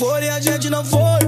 se 0.00 0.06
forem, 0.06 0.30
a 0.30 0.40
gente 0.40 0.70
não 0.70 0.82
foi 0.82 1.19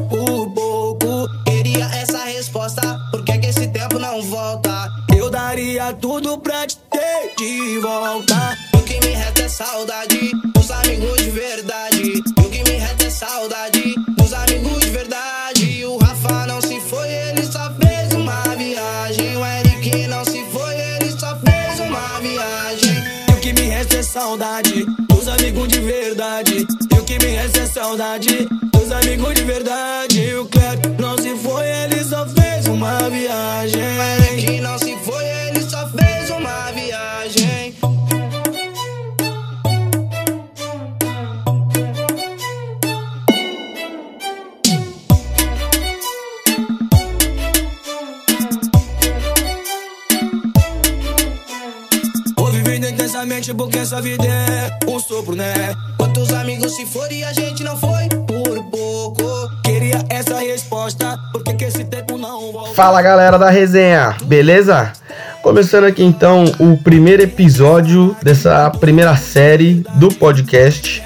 essa 53.92 54.00
vida 54.00 54.24
é 54.24 54.90
um 54.90 54.98
sopro, 54.98 55.36
né? 55.36 55.52
Quantos 55.98 56.32
amigos 56.32 56.74
se 56.74 56.86
foram 56.86 57.12
e 57.12 57.22
a 57.24 57.32
gente 57.34 57.62
não 57.62 57.76
foi 57.76 58.08
por 58.08 58.64
pouco? 58.70 59.22
Queria 59.62 60.02
essa 60.08 60.38
resposta, 60.38 61.18
que 61.58 61.64
esse 61.66 61.84
tempo 61.84 62.16
não 62.16 62.52
volta. 62.52 62.74
Fala 62.74 63.02
galera 63.02 63.38
da 63.38 63.50
resenha, 63.50 64.16
beleza? 64.24 64.94
Começando 65.42 65.84
aqui 65.84 66.02
então 66.02 66.44
o 66.58 66.78
primeiro 66.78 67.22
episódio 67.22 68.16
dessa 68.22 68.70
primeira 68.70 69.14
série 69.14 69.84
do 69.96 70.08
podcast, 70.08 71.02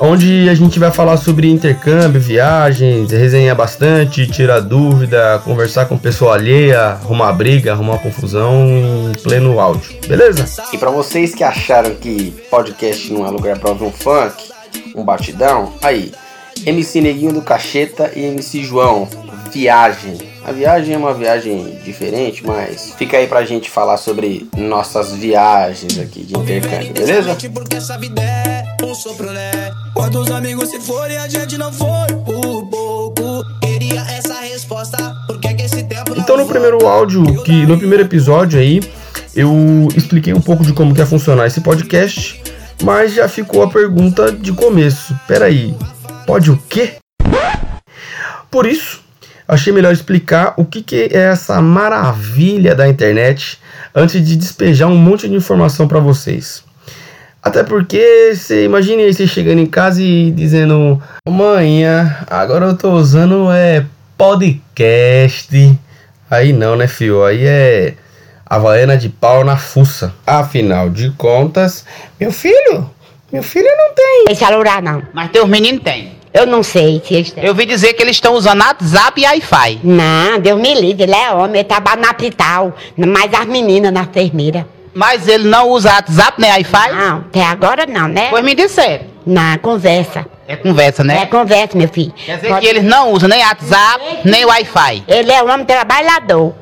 onde 0.00 0.48
a 0.48 0.54
gente 0.54 0.78
vai 0.78 0.90
falar 0.90 1.16
sobre 1.18 1.48
intercâmbio, 1.48 2.20
viagens, 2.20 3.10
resenhar 3.10 3.54
bastante, 3.54 4.26
tirar 4.26 4.60
dúvida, 4.60 5.40
conversar 5.44 5.86
com 5.86 5.98
pessoa 5.98 6.34
alheia, 6.34 6.80
arrumar 6.80 7.32
briga, 7.32 7.72
arrumar 7.72 7.98
confusão 7.98 8.66
em 8.66 9.12
pleno 9.22 9.60
áudio, 9.60 10.00
beleza? 10.08 10.46
E 10.72 10.78
pra 10.78 10.90
vocês 10.90 11.34
que 11.34 11.44
acharam 11.44 11.94
que 11.94 12.32
podcast 12.50 13.12
não 13.12 13.26
é 13.26 13.30
lugar 13.30 13.58
pra 13.58 13.70
ouvir 13.70 13.84
um 13.84 13.92
funk, 13.92 14.50
um 14.94 15.04
batidão, 15.04 15.74
aí, 15.82 16.12
MC 16.64 17.00
Neguinho 17.00 17.34
do 17.34 17.42
Cacheta 17.42 18.10
e 18.16 18.24
MC 18.24 18.62
João, 18.62 19.08
Viagem. 19.52 20.16
A 20.44 20.52
viagem 20.52 20.94
é 20.94 20.98
uma 20.98 21.12
viagem 21.12 21.78
diferente, 21.84 22.46
mas 22.46 22.94
fica 22.96 23.18
aí 23.18 23.26
pra 23.26 23.44
gente 23.44 23.68
falar 23.68 23.96
sobre 23.96 24.48
nossas 24.56 25.12
viagens 25.12 25.98
aqui 25.98 26.24
de 26.24 26.36
intercâmbio, 26.38 26.92
beleza? 26.94 27.36
Porque 29.94 30.32
é 30.32 30.36
amigos 30.36 30.70
se 30.70 30.80
forem, 30.80 31.16
a 31.16 31.28
gente 31.28 31.58
não 31.58 31.72
foi 31.72 32.06
por 32.24 32.66
pouco. 32.68 33.44
Queria 33.60 34.00
essa 34.02 34.40
resposta, 34.40 35.14
por 35.26 35.40
que, 35.40 35.54
que 35.54 35.62
esse 35.62 35.82
tempo 35.84 36.14
Então 36.16 36.36
no 36.36 36.46
primeiro 36.46 36.86
áudio, 36.86 37.42
que 37.42 37.66
no 37.66 37.76
primeiro 37.78 38.04
episódio 38.04 38.58
aí, 38.58 38.80
eu 39.34 39.88
expliquei 39.96 40.32
um 40.32 40.40
pouco 40.40 40.64
de 40.64 40.72
como 40.72 40.94
que 40.94 41.00
ia 41.00 41.06
funcionar 41.06 41.46
esse 41.46 41.60
podcast, 41.60 42.40
mas 42.82 43.14
já 43.14 43.28
ficou 43.28 43.62
a 43.62 43.68
pergunta 43.68 44.32
de 44.32 44.52
começo. 44.52 45.14
Peraí, 45.26 45.74
pode 46.26 46.50
o 46.50 46.56
quê? 46.68 46.94
Por 48.50 48.66
isso, 48.66 49.00
achei 49.46 49.72
melhor 49.72 49.92
explicar 49.92 50.54
o 50.56 50.64
que, 50.64 50.82
que 50.82 50.96
é 50.96 51.16
essa 51.16 51.60
maravilha 51.60 52.74
da 52.74 52.88
internet 52.88 53.58
antes 53.94 54.24
de 54.24 54.36
despejar 54.36 54.88
um 54.88 54.96
monte 54.96 55.28
de 55.28 55.34
informação 55.34 55.86
para 55.86 56.00
vocês. 56.00 56.64
Até 57.42 57.62
porque 57.62 58.34
você 58.34 58.64
imagine 58.64 59.02
aí 59.02 59.14
você 59.14 59.26
chegando 59.26 59.60
em 59.60 59.66
casa 59.66 60.02
e 60.02 60.30
dizendo: 60.30 61.00
Mãe, 61.26 61.84
agora 62.28 62.66
eu 62.66 62.76
tô 62.76 62.92
usando 62.92 63.50
é 63.50 63.86
podcast. 64.16 65.78
Aí 66.30 66.52
não, 66.52 66.76
né, 66.76 66.86
fio? 66.86 67.24
Aí 67.24 67.46
é 67.46 67.94
Havaiana 68.44 68.96
de 68.96 69.08
pau 69.08 69.42
na 69.42 69.56
fuça. 69.56 70.12
Afinal 70.26 70.90
de 70.90 71.10
contas, 71.12 71.86
meu 72.20 72.30
filho, 72.30 72.90
meu 73.32 73.42
filho 73.42 73.68
não 73.76 73.94
tem. 73.94 74.24
Tem 74.26 74.34
celular 74.34 74.82
não. 74.82 75.02
Mas 75.14 75.30
teus 75.30 75.48
meninos 75.48 75.82
têm. 75.82 76.12
Eu 76.34 76.46
não 76.46 76.62
sei 76.62 77.02
se 77.04 77.14
eles 77.14 77.32
têm. 77.32 77.42
Eu 77.42 77.50
ouvi 77.50 77.64
dizer 77.64 77.94
que 77.94 78.02
eles 78.02 78.16
estão 78.16 78.34
usando 78.34 78.60
WhatsApp 78.60 79.20
e 79.20 79.24
Wi-Fi. 79.24 79.80
Não, 79.82 80.38
Deus 80.38 80.60
me 80.60 80.74
livre, 80.74 81.04
ele 81.04 81.14
é 81.14 81.32
homem, 81.32 81.60
ele 81.60 81.64
trabalha 81.64 82.02
na 82.02 82.10
hospital, 82.10 82.76
mais 82.96 83.32
as 83.32 83.46
meninas 83.46 83.92
na 83.92 84.02
enfermeira. 84.02 84.66
Mas 84.94 85.28
ele 85.28 85.48
não 85.48 85.68
usa 85.68 85.90
WhatsApp 85.90 86.40
nem 86.40 86.50
Wi-Fi? 86.50 86.92
Não, 86.92 87.18
até 87.18 87.44
agora 87.44 87.86
não, 87.86 88.08
né? 88.08 88.28
Pois 88.30 88.44
me 88.44 88.54
disseram. 88.54 89.04
Na 89.24 89.58
conversa. 89.58 90.26
É 90.48 90.56
conversa, 90.56 91.04
né? 91.04 91.22
É 91.22 91.26
conversa, 91.26 91.78
meu 91.78 91.88
filho. 91.88 92.12
Quer 92.12 92.36
dizer 92.36 92.58
que 92.58 92.66
eles 92.66 92.82
não 92.82 93.12
usam 93.12 93.28
nem 93.28 93.40
WhatsApp, 93.40 94.18
nem 94.24 94.44
Wi-Fi. 94.44 95.04
Ele 95.06 95.30
é 95.30 95.42
um 95.42 95.50
homem 95.50 95.64
trabalhador. 95.64 96.54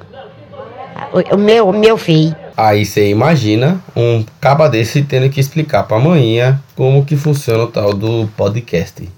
O, 1.12 1.34
o 1.34 1.38
meu, 1.38 1.68
o 1.68 1.72
meu 1.72 1.96
filho. 1.96 2.36
Aí 2.56 2.84
você 2.84 3.08
imagina 3.08 3.80
um 3.96 4.24
caba 4.40 4.68
desse 4.68 5.02
tendo 5.02 5.30
que 5.30 5.40
explicar 5.40 5.84
pra 5.84 5.98
manhã 5.98 6.60
como 6.74 7.04
que 7.04 7.16
funciona 7.16 7.64
o 7.64 7.68
tal 7.68 7.94
do 7.94 8.28
podcast. 8.36 9.08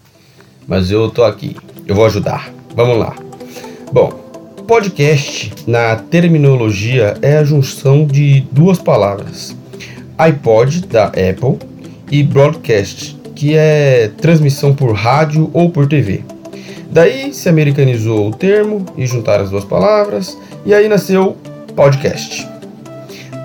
Mas 0.68 0.90
eu 0.90 1.10
tô 1.10 1.24
aqui, 1.24 1.56
eu 1.86 1.94
vou 1.94 2.06
ajudar. 2.06 2.50
Vamos 2.76 2.98
lá. 2.98 3.14
Bom, 3.92 4.29
podcast 4.70 5.52
na 5.66 5.96
terminologia 5.96 7.16
é 7.22 7.38
a 7.38 7.42
junção 7.42 8.06
de 8.06 8.46
duas 8.52 8.78
palavras: 8.78 9.56
iPod 10.16 10.86
da 10.86 11.06
Apple 11.06 11.58
e 12.08 12.22
broadcast, 12.22 13.16
que 13.34 13.56
é 13.56 14.12
transmissão 14.20 14.72
por 14.72 14.94
rádio 14.94 15.50
ou 15.52 15.70
por 15.70 15.88
TV. 15.88 16.22
Daí 16.88 17.34
se 17.34 17.48
americanizou 17.48 18.28
o 18.28 18.30
termo 18.30 18.86
e 18.96 19.04
juntaram 19.06 19.42
as 19.42 19.50
duas 19.50 19.64
palavras 19.64 20.38
e 20.64 20.72
aí 20.72 20.88
nasceu 20.88 21.36
podcast. 21.74 22.46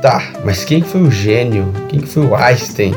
Tá, 0.03 0.31
mas 0.45 0.63
quem 0.63 0.79
que 0.79 0.89
foi 0.89 1.01
o 1.01 1.09
gênio? 1.09 1.73
Quem 1.89 2.01
que 2.01 2.07
foi 2.07 2.23
o 2.27 2.35
Einstein 2.35 2.93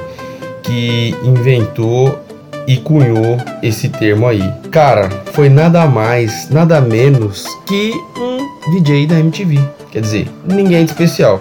que 0.65 1.16
inventou 1.25 2.19
e 2.66 2.77
cunhou 2.77 3.39
esse 3.62 3.89
termo 3.89 4.27
aí? 4.27 4.45
Cara, 4.70 5.08
foi 5.32 5.48
nada 5.48 5.86
mais, 5.86 6.50
nada 6.50 6.78
menos 6.80 7.44
que 7.66 7.92
um 8.18 8.72
DJ 8.72 9.06
da 9.06 9.18
MTV. 9.18 9.58
Quer 9.90 10.02
dizer, 10.02 10.28
ninguém 10.44 10.84
de 10.84 10.90
especial. 10.90 11.40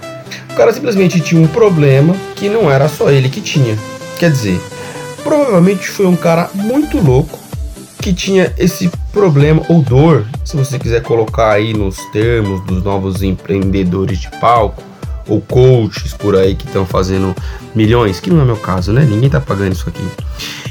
O 0.49 0.55
cara 0.55 0.71
simplesmente 0.71 1.19
tinha 1.19 1.41
um 1.41 1.47
problema 1.47 2.15
que 2.35 2.47
não 2.47 2.71
era 2.71 2.88
só 2.88 3.09
ele 3.09 3.27
que 3.27 3.41
tinha. 3.41 3.77
Quer 4.17 4.31
dizer, 4.31 4.59
provavelmente 5.23 5.89
foi 5.89 6.05
um 6.05 6.15
cara 6.15 6.49
muito 6.53 6.97
louco 6.99 7.38
que 8.01 8.13
tinha 8.13 8.53
esse 8.57 8.89
problema 9.11 9.61
ou 9.67 9.81
dor, 9.81 10.25
se 10.45 10.55
você 10.55 10.79
quiser 10.79 11.01
colocar 11.01 11.51
aí 11.51 11.73
nos 11.73 11.97
termos 12.11 12.63
dos 12.65 12.81
novos 12.81 13.21
empreendedores 13.21 14.19
de 14.19 14.29
palco 14.39 14.87
ou 15.27 15.41
coaches 15.41 16.13
por 16.13 16.35
aí 16.35 16.55
que 16.55 16.65
estão 16.65 16.85
fazendo 16.85 17.35
milhões, 17.75 18.19
que 18.19 18.29
não 18.29 18.41
é 18.41 18.45
meu 18.45 18.57
caso, 18.57 18.91
né? 18.91 19.05
Ninguém 19.05 19.29
tá 19.29 19.39
pagando 19.39 19.73
isso 19.73 19.88
aqui. 19.88 20.03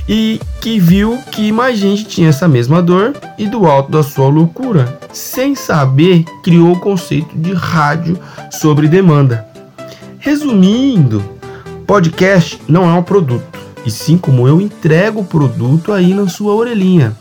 E 0.08 0.40
que 0.60 0.78
viu 0.78 1.18
que 1.30 1.50
mais 1.52 1.78
gente 1.78 2.04
tinha 2.04 2.28
essa 2.28 2.48
mesma 2.48 2.82
dor 2.82 3.14
e 3.38 3.46
do 3.46 3.66
alto 3.66 3.90
da 3.90 4.02
sua 4.02 4.28
loucura, 4.28 4.98
sem 5.12 5.54
saber, 5.54 6.24
criou 6.42 6.72
o 6.72 6.80
conceito 6.80 7.36
de 7.36 7.52
rádio 7.52 8.18
sobre 8.50 8.88
demanda. 8.88 9.46
Resumindo, 10.18 11.22
podcast 11.86 12.60
não 12.68 12.88
é 12.88 12.92
um 12.92 13.02
produto, 13.02 13.58
e 13.84 13.90
sim 13.90 14.16
como 14.16 14.48
eu 14.48 14.60
entrego 14.60 15.20
o 15.20 15.24
produto 15.24 15.92
aí 15.92 16.14
na 16.14 16.28
sua 16.28 16.54
orelhinha. 16.54 17.16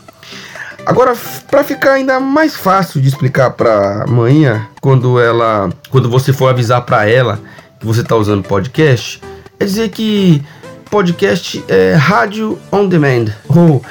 Agora, 0.86 1.16
para 1.50 1.64
ficar 1.64 1.94
ainda 1.94 2.20
mais 2.20 2.54
fácil 2.54 3.00
de 3.00 3.08
explicar 3.08 3.50
para 3.50 4.06
manhã, 4.06 4.68
quando 4.80 5.18
ela, 5.18 5.68
quando 5.90 6.08
você 6.08 6.32
for 6.32 6.46
avisar 6.46 6.82
para 6.82 7.10
ela 7.10 7.40
que 7.80 7.84
você 7.84 8.02
está 8.02 8.14
usando 8.14 8.44
podcast, 8.44 9.20
é 9.58 9.64
dizer 9.64 9.88
que 9.88 10.40
podcast 10.88 11.64
é 11.66 11.94
rádio 11.94 12.56
on 12.70 12.86
demand 12.86 13.32
ou 13.48 13.82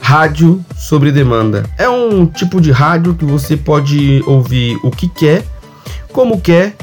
rádio 0.00 0.64
sobre 0.74 1.12
demanda. 1.12 1.68
É 1.76 1.86
um 1.86 2.24
tipo 2.24 2.62
de 2.62 2.70
rádio 2.70 3.14
que 3.14 3.26
você 3.26 3.54
pode 3.54 4.24
ouvir 4.26 4.80
o 4.82 4.90
que 4.90 5.06
quer, 5.06 5.44
como 6.14 6.40
quer, 6.40 6.74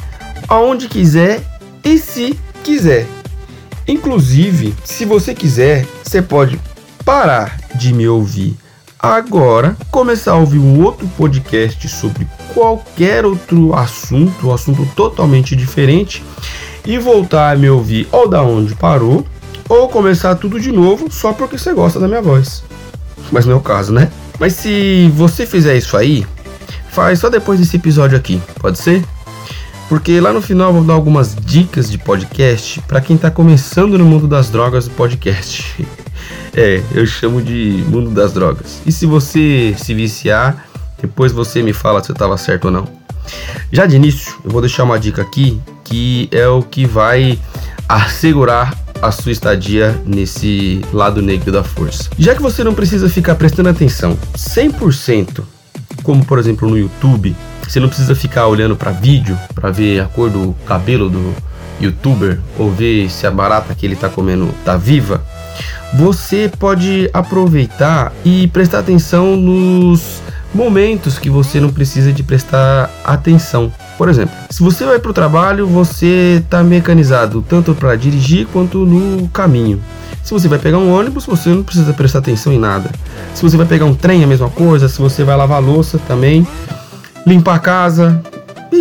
aonde 0.47 0.88
quiser 0.88 1.41
e 1.83 1.97
se 1.97 2.39
quiser. 2.63 3.07
Inclusive, 3.88 4.75
se 4.83 5.06
você 5.06 5.33
quiser, 5.33 5.88
você 6.03 6.21
pode 6.21 6.59
parar 7.03 7.57
de 7.73 7.91
me 7.91 8.07
ouvir 8.07 8.56
agora, 9.13 9.78
começar 9.92 10.31
a 10.31 10.38
ouvir 10.38 10.60
um 10.60 10.84
outro 10.84 11.07
podcast 11.18 11.88
sobre 11.88 12.28
qualquer 12.54 13.25
outro 13.25 13.74
assunto, 13.75 14.48
um 14.48 14.54
assunto 14.54 14.88
totalmente 14.96 15.56
diferente, 15.56 16.24
e 16.86 16.98
voltar 16.98 17.52
a 17.52 17.56
me 17.56 17.69
ouvir 17.69 18.07
ou 18.12 18.28
da 18.28 18.42
onde 18.42 18.75
parou, 18.75 19.25
ou 19.68 19.90
começar 19.90 20.36
tudo 20.36 20.60
de 20.60 20.72
novo 20.72 21.12
só 21.12 21.34
porque 21.34 21.57
você 21.57 21.74
gosta 21.74 22.00
da 22.00 22.07
minha 22.07 22.22
voz. 22.22 22.63
Mas 23.31 23.46
não 23.46 23.54
é 23.54 23.57
o 23.57 23.62
caso, 23.62 23.92
né? 23.92 24.12
Mas 24.40 24.54
se 24.54 25.12
você 25.16 25.46
fizer 25.46 25.75
isso 25.78 25.98
aí, 25.98 26.25
faz 26.90 27.19
só 27.19 27.30
depois 27.30 27.60
desse 27.60 27.75
episódio 27.75 28.18
aqui, 28.18 28.42
pode 28.60 28.78
ser? 28.78 29.04
Porque 29.88 30.19
lá 30.19 30.34
no 30.34 30.42
final 30.42 30.69
eu 30.69 30.74
vou 30.75 30.84
dar 30.84 30.94
algumas 30.94 31.36
dicas 31.36 31.90
de 31.90 31.98
podcast 31.98 32.81
para 32.81 33.02
quem 33.02 33.18
tá 33.18 33.30
começando 33.30 33.98
no 33.98 34.06
mundo 34.06 34.28
das 34.28 34.50
drogas 34.50 34.88
do 34.88 34.92
podcast. 34.96 35.86
É, 36.56 36.81
eu 36.94 37.06
chamo 37.06 37.42
de 37.42 37.84
mundo 37.88 38.12
das 38.12 38.31
drogas. 38.34 38.81
E 38.86 38.92
se 38.92 39.06
você 39.06 39.75
se 39.78 39.94
viciar, 39.94 40.66
depois 41.02 41.31
você 41.31 41.62
me 41.62 41.74
fala 41.74 42.02
se 42.02 42.12
eu 42.12 42.13
estava 42.13 42.38
certo 42.38 42.66
ou 42.66 42.72
não. 42.72 42.88
Já 43.72 43.86
de 43.86 43.96
início, 43.96 44.36
eu 44.44 44.52
vou 44.52 44.62
deixar 44.62 44.84
uma 44.84 45.00
dica 45.00 45.22
aqui 45.22 45.60
que 45.84 46.30
é 46.31 46.48
o 46.48 46.63
que 46.63 46.86
vai 46.86 47.38
assegurar 47.88 48.75
a 49.02 49.12
sua 49.12 49.31
estadia 49.31 50.00
nesse 50.06 50.81
lado 50.92 51.22
negro 51.22 51.52
da 51.52 51.63
força. 51.63 52.10
Já 52.18 52.34
que 52.34 52.42
você 52.42 52.63
não 52.63 52.74
precisa 52.74 53.10
ficar 53.10 53.36
prestando 53.36 53.69
atenção 53.69 54.18
100%, 54.36 55.44
como 56.04 56.25
por 56.25 56.40
exemplo 56.40 56.69
no 56.69 56.78
YouTube, 56.78 57.36
você 57.68 57.80
não 57.80 57.88
precisa 57.88 58.16
ficar 58.16 58.48
olhando 58.48 58.75
para 58.75 58.92
vídeo 58.92 59.38
para 59.54 59.72
ver 59.72 60.00
a 60.02 60.06
cor 60.06 60.30
do 60.30 60.56
cabelo 60.66 61.10
do 61.10 61.36
youtuber 61.80 62.40
ou 62.57 62.72
ver 62.72 63.10
se 63.10 63.28
a 63.28 63.31
barata 63.31 63.75
que 63.75 63.86
ele 63.86 63.96
tá 63.96 64.10
comendo 64.10 64.50
tá 64.63 64.78
viva. 64.78 65.24
Você 65.97 66.51
pode 66.59 67.09
aproveitar 67.13 68.12
e 68.25 68.47
prestar 68.47 68.80
atenção 68.80 69.38
nos 69.38 70.21
momentos 70.53 71.18
que 71.18 71.30
você 71.30 71.59
não 71.59 71.69
precisa 71.69 72.12
de 72.12 72.21
prestar 72.21 72.89
atenção. 73.03 73.71
Por 73.97 74.09
exemplo, 74.09 74.36
se 74.50 74.62
você 74.62 74.86
vai 74.86 75.00
para 75.00 75.12
o 75.12 75.13
trabalho, 75.13 75.65
você 75.65 76.42
está 76.44 76.62
mecanizado 76.62 77.42
tanto 77.47 77.74
para 77.74 77.95
dirigir 77.95 78.45
quanto 78.47 78.86
no 78.86 79.30
caminho. 79.30 79.81
Se 80.21 80.31
você 80.31 80.50
vai 80.50 80.59
pegar 80.59 80.80
um 80.80 80.94
ônibus, 80.94 81.25
você 81.25 81.50
não 81.50 81.63
precisa 81.63 81.94
prestar 81.94 82.19
atenção 82.19 82.51
em 82.51 82.59
nada. 82.59 82.89
Se 83.33 83.42
você 83.42 83.56
vai 83.56 83.65
pegar 83.65 83.86
um 83.86 83.95
trem, 83.95 84.21
a 84.21 84.27
mesma 84.27 84.50
coisa. 84.50 84.89
Se 84.89 85.00
você 85.00 85.24
vai 85.24 85.38
lavar 85.38 85.62
louça 85.62 85.97
também, 86.07 86.45
limpar 87.25 87.56
a 87.56 87.59
casa. 87.59 88.21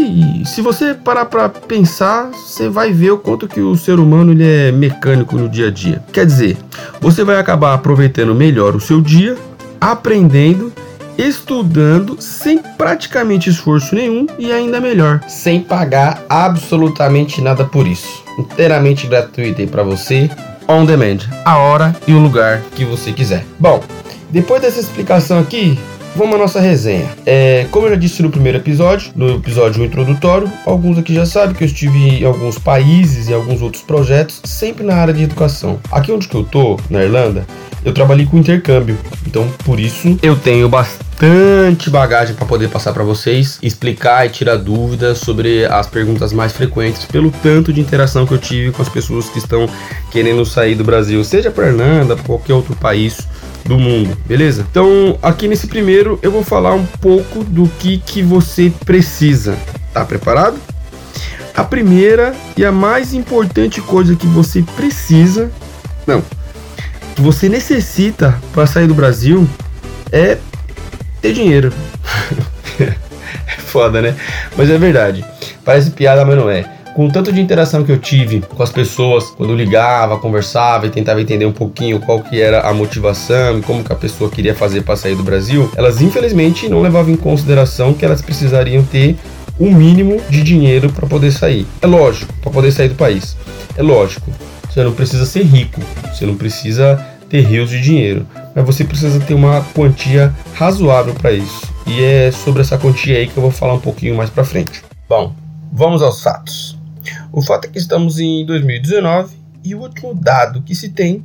E 0.04 0.46
se 0.46 0.60
você 0.60 0.94
parar 0.94 1.24
para 1.26 1.48
pensar, 1.48 2.30
você 2.30 2.68
vai 2.68 2.92
ver 2.92 3.12
o 3.12 3.18
quanto 3.18 3.48
que 3.48 3.60
o 3.60 3.76
ser 3.76 3.98
humano 3.98 4.32
ele 4.32 4.46
é 4.46 4.70
mecânico 4.70 5.36
no 5.36 5.48
dia 5.48 5.68
a 5.68 5.70
dia. 5.70 6.02
Quer 6.12 6.26
dizer, 6.26 6.56
você 7.00 7.24
vai 7.24 7.36
acabar 7.36 7.74
aproveitando 7.74 8.34
melhor 8.34 8.76
o 8.76 8.80
seu 8.80 9.00
dia, 9.00 9.36
aprendendo 9.80 10.72
estudando 11.18 12.20
sem 12.20 12.58
praticamente 12.58 13.48
esforço 13.48 13.94
nenhum 13.94 14.26
e 14.38 14.52
ainda 14.52 14.80
melhor, 14.80 15.20
sem 15.28 15.60
pagar 15.60 16.24
absolutamente 16.28 17.40
nada 17.40 17.64
por 17.64 17.86
isso. 17.86 18.22
Inteiramente 18.38 19.06
gratuito 19.06 19.60
aí 19.60 19.66
para 19.66 19.82
você, 19.82 20.28
on 20.68 20.84
demand, 20.84 21.18
a 21.44 21.58
hora 21.58 21.94
e 22.06 22.12
o 22.12 22.18
lugar 22.18 22.62
que 22.74 22.84
você 22.84 23.12
quiser. 23.12 23.44
Bom, 23.58 23.82
depois 24.30 24.62
dessa 24.62 24.80
explicação 24.80 25.38
aqui, 25.38 25.78
vamos 26.14 26.34
à 26.36 26.38
nossa 26.38 26.60
resenha. 26.60 27.08
É, 27.26 27.66
como 27.70 27.86
eu 27.86 27.90
já 27.90 27.96
disse 27.96 28.22
no 28.22 28.30
primeiro 28.30 28.58
episódio, 28.58 29.12
no 29.14 29.36
episódio 29.36 29.84
introdutório, 29.84 30.50
alguns 30.64 30.98
aqui 30.98 31.14
já 31.14 31.26
sabem 31.26 31.54
que 31.54 31.64
eu 31.64 31.66
estive 31.66 31.98
em 31.98 32.24
alguns 32.24 32.58
países 32.58 33.28
e 33.28 33.34
alguns 33.34 33.60
outros 33.60 33.82
projetos, 33.82 34.40
sempre 34.44 34.84
na 34.84 34.94
área 34.94 35.12
de 35.12 35.22
educação. 35.22 35.78
Aqui 35.90 36.12
onde 36.12 36.28
que 36.28 36.34
eu 36.34 36.44
tô, 36.44 36.78
na 36.88 37.02
Irlanda, 37.02 37.46
eu 37.84 37.92
trabalhei 37.92 38.24
com 38.24 38.38
intercâmbio, 38.38 38.96
então 39.26 39.46
por 39.64 39.78
isso 39.78 40.18
eu 40.22 40.36
tenho 40.36 40.68
bastante 40.68 41.90
bagagem 41.90 42.34
para 42.34 42.46
poder 42.46 42.68
passar 42.68 42.94
para 42.94 43.04
vocês, 43.04 43.58
explicar 43.62 44.24
e 44.24 44.30
tirar 44.30 44.56
dúvidas 44.56 45.18
sobre 45.18 45.66
as 45.66 45.86
perguntas 45.86 46.32
mais 46.32 46.52
frequentes, 46.52 47.04
pelo 47.04 47.30
tanto 47.30 47.72
de 47.72 47.80
interação 47.80 48.26
que 48.26 48.32
eu 48.32 48.38
tive 48.38 48.72
com 48.72 48.80
as 48.80 48.88
pessoas 48.88 49.28
que 49.28 49.38
estão 49.38 49.68
querendo 50.10 50.46
sair 50.46 50.74
do 50.74 50.84
Brasil, 50.84 51.22
seja 51.24 51.50
para 51.50 51.66
Irlanda, 51.66 52.16
para 52.16 52.24
qualquer 52.24 52.54
outro 52.54 52.74
país 52.76 53.26
do 53.64 53.78
mundo, 53.78 54.16
beleza? 54.26 54.66
Então, 54.70 55.18
aqui 55.22 55.48
nesse 55.48 55.66
primeiro 55.66 56.18
eu 56.22 56.30
vou 56.30 56.42
falar 56.44 56.74
um 56.74 56.84
pouco 56.84 57.42
do 57.42 57.66
que 57.78 57.98
que 57.98 58.22
você 58.22 58.72
precisa. 58.84 59.56
Tá 59.92 60.04
preparado? 60.04 60.58
A 61.54 61.64
primeira 61.64 62.34
e 62.56 62.64
a 62.64 62.72
mais 62.72 63.14
importante 63.14 63.80
coisa 63.80 64.16
que 64.16 64.26
você 64.26 64.62
precisa, 64.74 65.50
não, 66.06 66.22
que 67.14 67.22
você 67.22 67.48
necessita 67.48 68.38
para 68.52 68.66
sair 68.66 68.86
do 68.86 68.94
Brasil 68.94 69.48
é 70.10 70.36
ter 71.22 71.32
dinheiro. 71.32 71.72
é 72.80 73.60
foda, 73.60 74.02
né? 74.02 74.16
Mas 74.56 74.68
é 74.68 74.76
verdade. 74.76 75.24
Parece 75.64 75.90
piada, 75.90 76.24
mas 76.24 76.36
não 76.36 76.50
é. 76.50 76.73
Com 76.94 77.08
o 77.08 77.10
tanto 77.10 77.32
de 77.32 77.40
interação 77.40 77.82
que 77.82 77.90
eu 77.90 77.98
tive 77.98 78.40
com 78.40 78.62
as 78.62 78.70
pessoas, 78.70 79.30
quando 79.30 79.52
ligava, 79.52 80.16
conversava 80.16 80.86
e 80.86 80.90
tentava 80.90 81.20
entender 81.20 81.44
um 81.44 81.52
pouquinho 81.52 81.98
qual 81.98 82.20
que 82.20 82.40
era 82.40 82.60
a 82.60 82.72
motivação 82.72 83.58
e 83.58 83.62
como 83.62 83.82
que 83.82 83.92
a 83.92 83.96
pessoa 83.96 84.30
queria 84.30 84.54
fazer 84.54 84.82
para 84.82 84.94
sair 84.94 85.16
do 85.16 85.24
Brasil, 85.24 85.68
elas 85.76 86.00
infelizmente 86.00 86.68
não 86.68 86.80
levavam 86.80 87.12
em 87.12 87.16
consideração 87.16 87.92
que 87.92 88.04
elas 88.04 88.22
precisariam 88.22 88.84
ter 88.84 89.16
um 89.58 89.74
mínimo 89.74 90.20
de 90.30 90.40
dinheiro 90.44 90.88
para 90.92 91.04
poder 91.08 91.32
sair. 91.32 91.66
É 91.82 91.86
lógico, 91.88 92.32
para 92.34 92.52
poder 92.52 92.70
sair 92.70 92.90
do 92.90 92.94
país. 92.94 93.36
É 93.76 93.82
lógico. 93.82 94.30
Você 94.70 94.84
não 94.84 94.92
precisa 94.92 95.26
ser 95.26 95.42
rico, 95.42 95.80
você 96.12 96.24
não 96.24 96.36
precisa 96.36 97.04
ter 97.28 97.40
rios 97.40 97.70
de 97.70 97.80
dinheiro, 97.80 98.24
mas 98.54 98.64
você 98.64 98.84
precisa 98.84 99.18
ter 99.18 99.34
uma 99.34 99.62
quantia 99.74 100.32
razoável 100.54 101.14
para 101.14 101.32
isso. 101.32 101.72
E 101.88 102.04
é 102.04 102.30
sobre 102.30 102.62
essa 102.62 102.78
quantia 102.78 103.18
aí 103.18 103.26
que 103.26 103.36
eu 103.36 103.42
vou 103.42 103.50
falar 103.50 103.74
um 103.74 103.80
pouquinho 103.80 104.16
mais 104.16 104.30
para 104.30 104.44
frente. 104.44 104.84
Bom, 105.08 105.34
vamos 105.72 106.00
aos 106.02 106.22
fatos. 106.22 106.73
O 107.36 107.42
fato 107.42 107.66
é 107.66 107.68
que 107.68 107.78
estamos 107.78 108.20
em 108.20 108.46
2019 108.46 109.34
e 109.64 109.74
o 109.74 109.80
último 109.80 110.14
dado 110.14 110.62
que 110.62 110.72
se 110.72 110.90
tem 110.90 111.24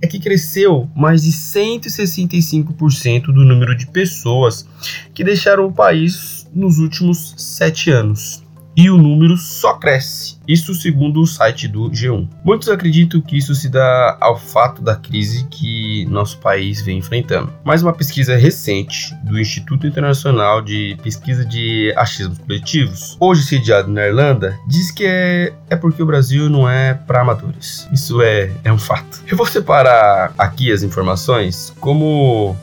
é 0.00 0.06
que 0.06 0.20
cresceu 0.20 0.88
mais 0.94 1.24
de 1.24 1.32
165% 1.32 3.22
do 3.32 3.44
número 3.44 3.76
de 3.76 3.88
pessoas 3.88 4.64
que 5.12 5.24
deixaram 5.24 5.66
o 5.66 5.72
país 5.72 6.46
nos 6.54 6.78
últimos 6.78 7.34
sete 7.36 7.90
anos 7.90 8.40
e 8.78 8.88
o 8.88 8.96
número 8.96 9.36
só 9.36 9.74
cresce. 9.74 10.38
Isso 10.46 10.72
segundo 10.72 11.20
o 11.20 11.26
site 11.26 11.66
do 11.66 11.90
G1. 11.90 12.28
Muitos 12.44 12.68
acreditam 12.68 13.20
que 13.20 13.36
isso 13.36 13.52
se 13.52 13.68
dá 13.68 14.16
ao 14.20 14.38
fato 14.38 14.80
da 14.80 14.94
crise 14.94 15.48
que 15.50 16.06
nosso 16.08 16.38
país 16.38 16.80
vem 16.80 16.98
enfrentando. 16.98 17.52
Mas 17.64 17.82
uma 17.82 17.92
pesquisa 17.92 18.36
recente 18.36 19.12
do 19.24 19.38
Instituto 19.38 19.84
Internacional 19.84 20.62
de 20.62 20.96
Pesquisa 21.02 21.44
de 21.44 21.92
Achismos 21.96 22.38
Coletivos, 22.38 23.16
hoje 23.18 23.42
sediado 23.42 23.90
na 23.90 24.06
Irlanda, 24.06 24.56
diz 24.68 24.92
que 24.92 25.04
é, 25.04 25.52
é 25.68 25.74
porque 25.74 26.00
o 26.00 26.06
Brasil 26.06 26.48
não 26.48 26.70
é 26.70 26.94
para 26.94 27.22
amadores. 27.22 27.88
Isso 27.92 28.22
é, 28.22 28.52
é 28.62 28.72
um 28.72 28.78
fato. 28.78 29.24
Eu 29.26 29.36
vou 29.36 29.44
separar 29.44 30.32
aqui 30.38 30.70
as 30.70 30.84
informações 30.84 31.74
como 31.80 32.56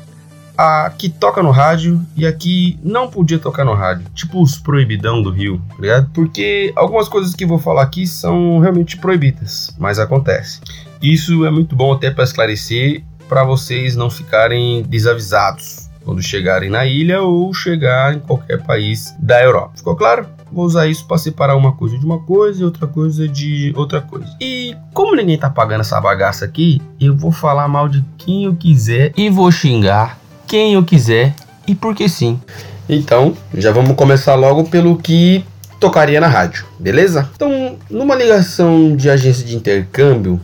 a 0.57 0.91
que 0.97 1.09
toca 1.09 1.41
no 1.41 1.51
rádio 1.51 2.01
e 2.15 2.25
a 2.25 2.33
que 2.33 2.79
não 2.83 3.09
podia 3.09 3.39
tocar 3.39 3.65
no 3.65 3.73
rádio. 3.73 4.05
Tipo 4.13 4.41
os 4.41 4.57
proibidão 4.57 5.21
do 5.21 5.31
Rio, 5.31 5.61
tá 5.69 5.75
ligado? 5.79 6.09
Porque 6.13 6.71
algumas 6.75 7.07
coisas 7.07 7.33
que 7.33 7.45
vou 7.45 7.59
falar 7.59 7.83
aqui 7.83 8.07
são 8.07 8.59
realmente 8.59 8.97
proibidas, 8.97 9.75
mas 9.77 9.99
acontece. 9.99 10.59
Isso 11.01 11.45
é 11.45 11.51
muito 11.51 11.75
bom 11.75 11.93
até 11.93 12.09
para 12.09 12.23
esclarecer, 12.23 13.03
para 13.27 13.43
vocês 13.43 13.95
não 13.95 14.09
ficarem 14.09 14.83
desavisados 14.83 15.89
quando 16.05 16.21
chegarem 16.21 16.69
na 16.69 16.85
ilha 16.85 17.21
ou 17.21 17.51
chegar 17.53 18.13
em 18.13 18.19
qualquer 18.19 18.63
país 18.63 19.13
da 19.19 19.43
Europa. 19.43 19.71
Ficou 19.75 19.95
claro? 19.95 20.27
Vou 20.51 20.63
usar 20.63 20.87
isso 20.87 21.05
para 21.07 21.17
separar 21.17 21.55
uma 21.55 21.71
coisa 21.71 21.97
de 21.97 22.05
uma 22.05 22.19
coisa 22.19 22.61
e 22.61 22.63
outra 22.63 22.85
coisa 22.85 23.27
de 23.27 23.73
outra 23.75 23.99
coisa. 23.99 24.37
E 24.39 24.75
como 24.93 25.15
ninguém 25.15 25.37
tá 25.37 25.49
pagando 25.49 25.81
essa 25.81 25.99
bagaça 25.99 26.45
aqui, 26.45 26.79
eu 27.01 27.17
vou 27.17 27.31
falar 27.31 27.67
mal 27.67 27.89
de 27.89 28.05
quem 28.17 28.45
eu 28.45 28.55
quiser 28.55 29.11
e 29.17 29.29
vou 29.29 29.51
xingar 29.51 30.17
quem 30.47 30.73
eu 30.73 30.83
quiser 30.83 31.33
e 31.67 31.73
porque 31.73 32.07
sim. 32.07 32.39
Então, 32.87 33.35
já 33.53 33.71
vamos 33.71 33.95
começar 33.95 34.35
logo 34.35 34.65
pelo 34.65 34.97
que 34.97 35.43
tocaria 35.79 36.21
na 36.21 36.27
rádio, 36.27 36.65
beleza? 36.79 37.29
Então, 37.35 37.77
numa 37.89 38.15
ligação 38.15 38.95
de 38.95 39.09
agência 39.09 39.45
de 39.45 39.55
intercâmbio, 39.55 40.39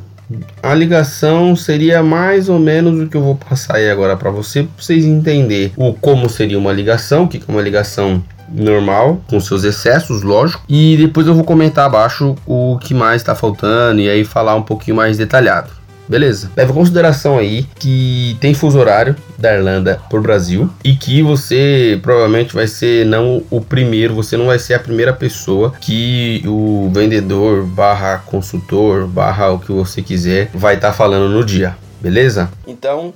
a 0.61 0.73
ligação 0.73 1.55
seria 1.55 2.01
mais 2.01 2.49
ou 2.49 2.59
menos 2.59 2.99
o 2.99 3.07
que 3.07 3.17
eu 3.17 3.21
vou 3.21 3.35
passar 3.35 3.75
aí 3.75 3.89
agora 3.89 4.15
para 4.15 4.29
você, 4.29 4.63
para 4.63 4.83
vocês 4.83 5.05
entenderem 5.05 5.73
o 5.75 5.93
como 5.93 6.29
seria 6.29 6.57
uma 6.57 6.71
ligação, 6.71 7.23
o 7.23 7.27
que 7.27 7.37
é 7.37 7.51
uma 7.51 7.61
ligação 7.61 8.23
normal, 8.53 9.21
com 9.27 9.39
seus 9.39 9.63
excessos, 9.63 10.21
lógico. 10.23 10.63
E 10.67 10.97
depois 10.97 11.27
eu 11.27 11.33
vou 11.33 11.43
comentar 11.43 11.85
abaixo 11.85 12.35
o 12.45 12.77
que 12.79 12.93
mais 12.93 13.21
está 13.21 13.33
faltando 13.33 14.01
e 14.01 14.09
aí 14.09 14.25
falar 14.25 14.55
um 14.55 14.63
pouquinho 14.63 14.97
mais 14.97 15.17
detalhado. 15.17 15.69
Beleza. 16.11 16.51
Leva 16.57 16.73
em 16.73 16.75
consideração 16.75 17.37
aí 17.37 17.63
que 17.79 18.35
tem 18.41 18.53
fuso 18.53 18.77
horário 18.77 19.15
da 19.37 19.55
Irlanda 19.55 20.01
pro 20.09 20.21
Brasil 20.21 20.69
e 20.83 20.93
que 20.93 21.21
você 21.21 21.97
provavelmente 22.03 22.53
vai 22.53 22.67
ser 22.67 23.05
não 23.05 23.45
o 23.49 23.61
primeiro, 23.61 24.13
você 24.13 24.35
não 24.35 24.47
vai 24.47 24.59
ser 24.59 24.73
a 24.73 24.79
primeira 24.79 25.13
pessoa 25.13 25.71
que 25.79 26.43
o 26.45 26.91
vendedor 26.93 27.63
barra 27.65 28.17
consultor 28.25 29.07
barra 29.07 29.51
o 29.51 29.59
que 29.59 29.71
você 29.71 30.01
quiser 30.01 30.49
vai 30.53 30.75
estar 30.75 30.89
tá 30.89 30.93
falando 30.93 31.29
no 31.31 31.45
dia. 31.45 31.77
Beleza? 32.01 32.51
Então, 32.67 33.13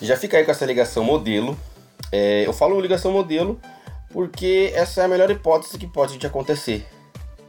já 0.00 0.16
fica 0.16 0.36
aí 0.36 0.44
com 0.44 0.52
essa 0.52 0.64
ligação 0.64 1.02
modelo. 1.02 1.58
É, 2.12 2.46
eu 2.46 2.52
falo 2.52 2.80
ligação 2.80 3.10
modelo 3.10 3.58
porque 4.12 4.70
essa 4.72 5.00
é 5.00 5.04
a 5.04 5.08
melhor 5.08 5.28
hipótese 5.32 5.76
que 5.76 5.86
pode 5.88 6.16
te 6.16 6.28
acontecer. 6.28 6.86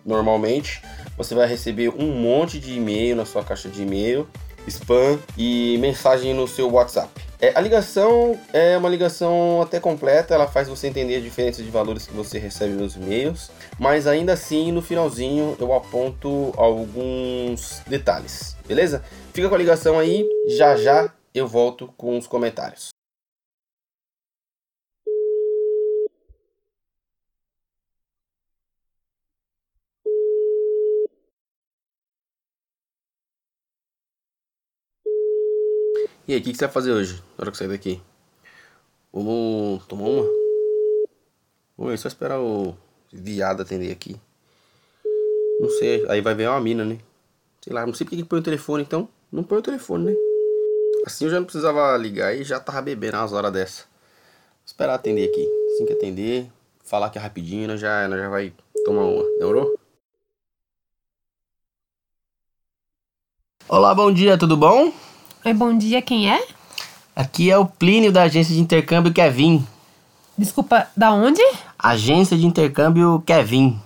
Normalmente, 0.03 0.81
você 1.15 1.35
vai 1.35 1.47
receber 1.47 1.89
um 1.89 2.19
monte 2.19 2.59
de 2.59 2.73
e-mail 2.73 3.15
na 3.15 3.25
sua 3.25 3.43
caixa 3.43 3.69
de 3.69 3.83
e-mail 3.83 4.27
spam 4.67 5.19
e 5.37 5.77
mensagem 5.79 6.33
no 6.33 6.47
seu 6.47 6.69
WhatsApp. 6.71 7.09
É, 7.39 7.51
a 7.55 7.61
ligação 7.61 8.39
é 8.51 8.75
uma 8.77 8.89
ligação 8.89 9.61
até 9.61 9.79
completa, 9.79 10.33
ela 10.33 10.47
faz 10.47 10.67
você 10.67 10.87
entender 10.87 11.17
a 11.17 11.21
diferença 11.21 11.61
de 11.61 11.69
valores 11.69 12.07
que 12.07 12.13
você 12.13 12.39
recebe 12.39 12.73
nos 12.73 12.95
e-mails, 12.95 13.51
mas 13.79 14.07
ainda 14.07 14.33
assim 14.33 14.71
no 14.71 14.81
finalzinho 14.81 15.55
eu 15.59 15.71
aponto 15.73 16.51
alguns 16.57 17.81
detalhes, 17.85 18.57
beleza? 18.67 19.03
Fica 19.33 19.47
com 19.47 19.55
a 19.55 19.59
ligação 19.59 19.99
aí, 19.99 20.27
já 20.47 20.75
já 20.75 21.13
eu 21.33 21.47
volto 21.47 21.93
com 21.95 22.17
os 22.17 22.25
comentários. 22.25 22.96
E 36.27 36.33
aí, 36.33 36.41
o 36.41 36.43
que, 36.43 36.51
que 36.51 36.57
você 36.57 36.65
vai 36.65 36.73
fazer 36.73 36.91
hoje, 36.91 37.23
na 37.37 37.43
hora 37.43 37.51
que 37.51 37.57
sair 37.57 37.69
daqui? 37.69 38.01
Vamos 39.13 39.85
tomar 39.85 40.09
uma? 40.09 40.23
Vamos 41.77 41.91
ver, 41.93 41.97
só 41.97 42.09
esperar 42.09 42.37
o 42.41 42.75
viado 43.13 43.61
atender 43.61 43.93
aqui. 43.93 44.19
Não 45.61 45.69
sei, 45.69 46.05
aí 46.09 46.19
vai 46.19 46.35
ver 46.35 46.49
uma 46.49 46.59
mina, 46.59 46.83
né? 46.83 46.97
Sei 47.61 47.71
lá, 47.71 47.85
não 47.85 47.93
sei 47.93 48.03
porque 48.03 48.17
que 48.17 48.25
põe 48.25 48.39
o 48.39 48.43
telefone, 48.43 48.83
então. 48.83 49.07
Não 49.31 49.41
põe 49.41 49.59
o 49.59 49.61
telefone, 49.61 50.11
né? 50.11 50.15
Assim 51.05 51.23
eu 51.23 51.31
já 51.31 51.39
não 51.39 51.45
precisava 51.45 51.95
ligar 51.95 52.35
e 52.35 52.43
já 52.43 52.59
tava 52.59 52.81
bebendo 52.81 53.15
umas 53.15 53.31
horas 53.31 53.53
dessa. 53.53 53.83
Vou 53.83 54.65
esperar 54.65 54.95
atender 54.95 55.29
aqui. 55.29 55.47
Assim 55.71 55.85
que 55.85 55.93
atender, 55.93 56.51
falar 56.83 57.09
que 57.09 57.17
é 57.17 57.21
rapidinho, 57.21 57.69
nós 57.69 57.79
já, 57.79 58.05
nós 58.09 58.19
já 58.19 58.27
vai 58.27 58.53
tomar 58.83 59.05
uma. 59.05 59.23
Demorou? 59.39 59.79
Olá, 63.69 63.95
bom 63.95 64.11
dia, 64.11 64.37
tudo 64.37 64.57
bom? 64.57 65.06
Oi, 65.47 65.53
bom 65.53 65.77
dia, 65.77 66.01
quem 66.01 66.29
é? 66.29 66.43
Aqui 67.15 67.49
é 67.49 67.57
o 67.57 67.65
Plínio 67.65 68.11
da 68.11 68.23
agência 68.23 68.53
de 68.53 68.59
intercâmbio 68.59 69.13
Kevin. 69.13 69.65
Desculpa, 70.37 70.89
da 70.93 71.13
onde? 71.13 71.41
Agência 71.79 72.37
de 72.37 72.45
intercâmbio 72.45 73.23
Kevin. 73.25 73.79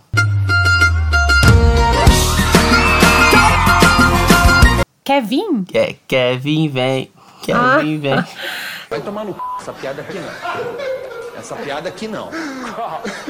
Kevin? 5.03 5.63
É, 5.71 5.95
Kevin 6.07 6.67
vem. 6.67 7.11
Kevin 7.43 7.59
Ah. 7.59 7.77
vem. 7.77 8.25
Vai 8.89 9.01
tomar 9.01 9.23
no 9.23 9.33
c... 9.35 9.39
essa 9.59 9.71
piada 9.71 10.01
aqui 10.01 10.17
não. 10.17 11.37
Essa 11.37 11.55
piada 11.57 11.89
aqui 11.89 12.07
não. 12.07 12.29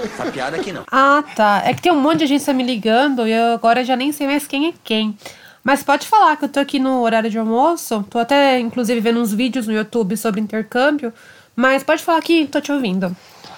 Essa 0.06 0.32
piada 0.32 0.56
aqui 0.56 0.72
não. 0.72 0.84
Ah, 0.90 1.22
tá. 1.36 1.64
É 1.66 1.74
que 1.74 1.82
tem 1.82 1.92
um 1.92 2.00
monte 2.00 2.20
de 2.20 2.24
agência 2.24 2.54
me 2.54 2.64
ligando 2.64 3.28
e 3.28 3.32
eu 3.34 3.56
agora 3.56 3.84
já 3.84 3.98
nem 3.98 4.14
sei 4.14 4.26
mais 4.26 4.48
quem 4.48 4.70
é 4.70 4.74
quem. 4.86 5.18
Mas 5.64 5.84
pode 5.84 6.08
falar 6.08 6.36
que 6.38 6.46
eu 6.46 6.50
tô 6.50 6.60
aqui 6.60 6.80
no 6.80 7.02
horário 7.02 7.30
de 7.30 7.38
almoço. 7.38 8.04
Tô 8.10 8.18
até, 8.20 8.60
inclusive, 8.60 9.00
vendo 9.00 9.20
uns 9.20 9.34
vídeos 9.34 9.68
no 9.68 9.74
YouTube 9.74 10.18
sobre 10.18 10.42
intercâmbio. 10.42 11.14
Mas 11.56 11.84
pode 11.84 12.02
falar 12.04 12.22
que 12.22 12.48
tô 12.48 12.60
te 12.60 12.72
ouvindo. 12.72 13.16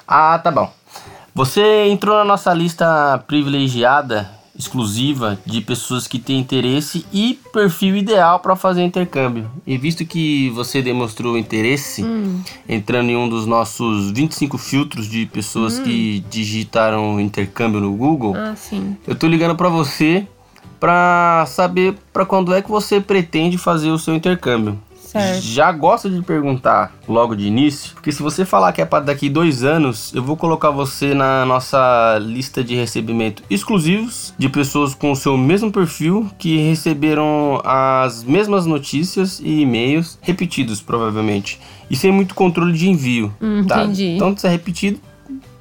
Ah, 0.08 0.38
tá 0.44 0.52
bom. 0.52 0.72
Você 1.34 1.86
entrou 1.88 2.18
na 2.18 2.26
nossa 2.26 2.54
lista 2.54 3.24
privilegiada, 3.26 4.30
exclusiva, 4.56 5.40
de 5.46 5.62
pessoas 5.62 6.06
que 6.06 6.20
têm 6.20 6.40
interesse 6.40 7.06
e 7.12 7.40
perfil 7.52 7.96
ideal 7.96 8.40
para 8.40 8.56
fazer 8.56 8.84
intercâmbio. 8.84 9.50
E 9.66 9.78
visto 9.78 10.06
que 10.06 10.50
você 10.52 10.82
demonstrou 10.82 11.38
interesse, 11.38 12.06
entrando 12.70 13.10
em 13.10 13.16
um 13.16 13.28
dos 13.28 13.48
nossos 13.48 14.12
25 14.12 14.58
filtros 14.60 15.08
de 15.08 15.26
pessoas 15.26 15.80
que 15.80 16.20
digitaram 16.30 17.20
intercâmbio 17.20 17.80
no 17.80 17.94
Google, 17.96 18.36
Ah, 18.36 18.54
sim. 18.56 18.96
eu 19.08 19.16
tô 19.16 19.26
ligando 19.26 19.56
para 19.56 19.70
você 19.70 20.28
para 20.84 21.46
saber 21.48 21.96
para 22.12 22.26
quando 22.26 22.54
é 22.54 22.62
que 22.62 22.70
você 22.70 23.00
pretende 23.00 23.58
fazer 23.58 23.90
o 23.90 23.98
seu 23.98 24.14
intercâmbio. 24.14 24.78
Certo. 24.94 25.42
Já 25.42 25.72
gosto 25.72 26.10
de 26.10 26.22
perguntar 26.22 26.94
logo 27.08 27.38
de 27.38 27.48
início, 27.48 27.94
porque 27.94 28.12
se 28.12 28.22
você 28.22 28.44
falar 28.44 28.74
que 28.74 28.82
é 28.82 28.86
para 28.86 29.06
daqui 29.06 29.30
dois 29.30 29.64
anos, 29.64 30.14
eu 30.14 30.22
vou 30.22 30.36
colocar 30.36 30.72
você 30.72 31.14
na 31.14 31.46
nossa 31.46 32.20
lista 32.22 32.62
de 32.62 32.76
recebimento 32.76 33.44
exclusivos 33.50 34.34
de 34.38 34.50
pessoas 34.50 34.94
com 34.94 35.14
o 35.14 35.16
seu 35.16 35.38
mesmo 35.38 35.72
perfil 35.72 36.30
que 36.38 36.58
receberam 36.58 37.62
as 37.64 38.22
mesmas 38.22 38.66
notícias 38.66 39.40
e 39.40 39.62
e-mails 39.62 40.20
repetidos, 40.22 40.82
provavelmente, 40.82 41.62
e 41.90 41.96
sem 41.96 42.12
muito 42.12 42.36
controle 42.36 42.74
de 42.74 42.90
envio. 42.90 43.34
Hum, 43.42 43.66
tá? 43.66 43.84
entendi. 43.84 44.16
Então, 44.18 44.36
se 44.36 44.46
é 44.46 44.50
repetido, 44.50 45.00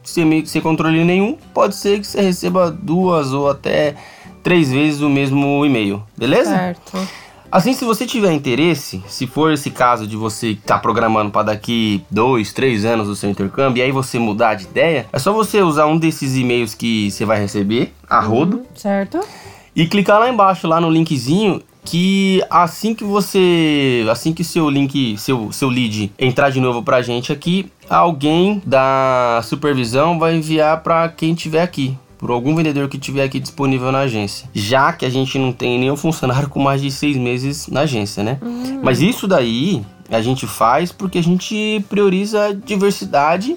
sem, 0.02 0.45
sem 0.45 0.61
controle 0.61 1.05
nenhum, 1.05 1.37
pode 1.55 1.76
ser 1.76 2.00
que 2.00 2.09
você 2.09 2.21
receba 2.21 2.73
duas 2.73 3.33
ou 3.33 3.49
até 3.49 3.95
três 4.43 4.71
vezes 4.71 5.01
o 5.01 5.09
mesmo 5.09 5.65
e-mail, 5.65 6.03
beleza? 6.17 6.51
Certo. 6.51 6.99
Assim, 7.51 7.75
se 7.75 7.85
você 7.85 8.07
tiver 8.07 8.33
interesse, 8.33 9.03
se 9.07 9.27
for 9.27 9.53
esse 9.53 9.71
caso 9.71 10.07
de 10.07 10.17
você 10.17 10.53
estar 10.53 10.79
programando 10.79 11.31
para 11.31 11.43
daqui 11.43 12.03
dois, 12.11 12.51
três 12.51 12.83
anos 12.85 13.09
o 13.09 13.15
seu 13.15 13.29
intercâmbio, 13.29 13.81
e 13.81 13.83
aí 13.85 13.93
você 13.93 14.19
mudar 14.19 14.55
de 14.55 14.65
ideia, 14.65 15.07
é 15.13 15.19
só 15.19 15.35
você 15.35 15.61
usar 15.61 15.85
um 15.87 15.99
desses 15.99 16.35
e-mails 16.35 16.75
que 16.75 17.11
você 17.11 17.27
vai 17.27 17.39
receber, 17.39 17.93
a 18.09 18.21
rodo, 18.21 18.63
Certo? 18.75 19.21
e 19.77 19.87
clicar 19.87 20.19
lá 20.19 20.31
embaixo, 20.31 20.67
lá 20.67 20.81
no 20.81 20.89
linkzinho, 20.89 21.61
que 21.85 22.43
assim 22.49 22.95
que 22.95 23.05
você, 23.05 24.07
assim 24.11 24.33
que 24.33 24.45
seu 24.45 24.71
link, 24.71 25.19
seu, 25.19 25.53
seu 25.53 25.69
lead 25.69 26.11
entrar 26.19 26.49
de 26.49 26.59
novo 26.61 26.83
pra 26.83 27.03
gente 27.03 27.33
aqui, 27.33 27.71
alguém 27.91 28.63
da 28.65 29.41
supervisão 29.45 30.19
vai 30.19 30.37
enviar 30.37 30.81
pra 30.83 31.09
quem 31.11 31.35
tiver 31.35 31.61
aqui. 31.61 31.99
Por 32.23 32.31
algum 32.31 32.55
vendedor 32.55 32.88
que 32.88 32.99
tiver 32.99 33.25
aqui 33.25 33.41
disponível 33.41 33.91
na 33.91 33.99
agência. 33.99 34.49
Já 34.55 34.93
que 34.93 35.05
a 35.05 35.11
gente 35.11 35.37
não 35.41 35.52
tem 35.52 35.76
nenhum 35.76 35.97
funcionário 35.97 36.49
com 36.49 36.61
mais 36.61 36.81
de 36.81 36.88
seis 36.88 37.17
meses 37.17 37.67
na 37.67 37.81
agência, 37.81 38.23
né? 38.23 38.38
Mas 38.81 39.00
isso 39.00 39.26
daí 39.26 39.85
a 40.09 40.23
gente 40.23 40.47
faz 40.47 40.93
porque 40.93 41.19
a 41.19 41.23
gente 41.23 41.85
prioriza 41.88 42.45
a 42.45 42.52
diversidade 42.52 43.57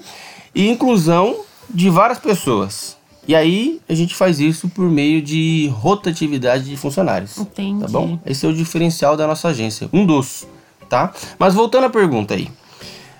e 0.52 0.68
inclusão 0.68 1.36
de 1.70 1.88
várias 1.88 2.18
pessoas. 2.18 2.96
E 3.28 3.36
aí 3.36 3.80
a 3.88 3.94
gente 3.94 4.16
faz 4.16 4.40
isso 4.40 4.68
por 4.68 4.90
meio 4.90 5.22
de 5.22 5.68
rotatividade 5.72 6.64
de 6.64 6.76
funcionários. 6.76 7.38
Entendi. 7.38 7.82
Tá 7.82 7.86
bom? 7.88 8.18
Esse 8.26 8.46
é 8.46 8.48
o 8.48 8.52
diferencial 8.52 9.16
da 9.16 9.28
nossa 9.28 9.46
agência. 9.46 9.88
Um 9.92 10.04
dos, 10.04 10.44
tá? 10.88 11.12
Mas 11.38 11.54
voltando 11.54 11.84
à 11.84 11.90
pergunta 11.90 12.34
aí. 12.34 12.50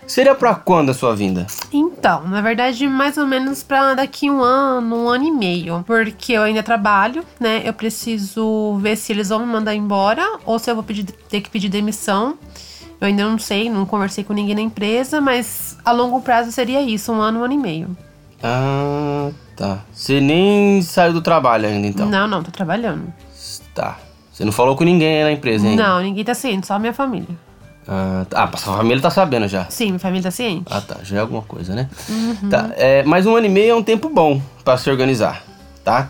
Seria 0.07 0.35
pra 0.35 0.55
quando 0.55 0.91
a 0.91 0.95
sua 0.95 1.15
vinda? 1.17 1.47
Então, 1.73 2.27
na 2.29 2.41
verdade, 2.41 2.87
mais 2.89 3.17
ou 3.19 3.27
menos 3.27 3.63
pra 3.63 3.95
daqui 3.95 4.31
um 4.31 4.41
ano, 4.43 5.05
um 5.05 5.09
ano 5.09 5.25
e 5.25 5.31
meio. 5.33 5.83
Porque 5.87 6.33
eu 6.33 6.43
ainda 6.43 6.63
trabalho, 6.63 7.25
né? 7.41 7.63
Eu 7.65 7.73
preciso 7.73 8.77
ver 8.81 8.97
se 8.97 9.13
eles 9.13 9.29
vão 9.31 9.41
me 9.41 9.47
mandar 9.47 9.75
embora 9.75 10.25
ou 10.45 10.59
se 10.59 10.71
eu 10.71 10.75
vou 10.75 10.85
pedir- 10.85 11.05
ter 11.29 11.41
que 11.41 11.51
pedir 11.51 11.69
demissão. 11.69 12.39
Eu 13.01 13.09
ainda 13.09 13.25
não 13.29 13.39
sei, 13.39 13.69
não 13.69 13.85
conversei 13.85 14.23
com 14.25 14.33
ninguém 14.33 14.55
na 14.55 14.61
empresa, 14.63 15.21
mas 15.21 15.77
a 15.85 15.93
longo 15.93 16.21
prazo 16.21 16.51
seria 16.53 16.81
isso, 16.81 17.13
um 17.13 17.21
ano, 17.21 17.41
um 17.41 17.45
ano 17.45 17.53
e 17.55 17.59
meio. 17.59 17.97
Ah, 18.43 19.31
tá. 19.57 19.81
Você 19.93 20.21
nem 20.21 20.81
saiu 20.83 21.13
do 21.13 21.21
trabalho 21.21 21.67
ainda, 21.69 21.87
então? 21.87 22.09
Não, 22.09 22.27
não, 22.29 22.43
tô 22.43 22.51
trabalhando. 22.51 23.13
Tá. 23.75 23.99
Você 24.33 24.45
não 24.45 24.53
falou 24.53 24.77
com 24.77 24.85
ninguém 24.85 25.25
na 25.25 25.33
empresa 25.33 25.67
ainda? 25.67 25.83
Não, 25.83 26.01
ninguém 26.03 26.25
tá 26.25 26.33
ciente, 26.35 26.67
só 26.67 26.75
a 26.75 26.79
minha 26.79 26.93
família. 26.95 27.29
Ah, 27.89 28.27
tá. 28.29 28.51
ah, 28.53 28.57
sua 28.57 28.77
família 28.79 29.01
tá 29.01 29.11
sabendo 29.11 29.47
já. 29.49 29.67
Sim, 29.71 29.87
minha 29.87 29.99
família 29.99 30.25
tá 30.25 30.31
ciente. 30.31 30.65
Ah, 30.71 30.81
tá. 30.81 30.97
Já 31.03 31.19
é 31.19 31.21
alguma 31.21 31.43
coisa, 31.43 31.75
né? 31.75 31.89
Tá. 32.51 32.71
É, 32.77 33.03
mas 33.05 33.27
um 33.27 33.37
ano 33.37 33.47
e 33.47 33.51
meio 33.51 33.71
é 33.71 33.75
um 33.75 33.83
tempo 33.83 34.09
bom 34.09 34.41
pra 34.65 34.77
se 34.77 34.91
organizar, 34.91 35.43
tá? 35.85 36.09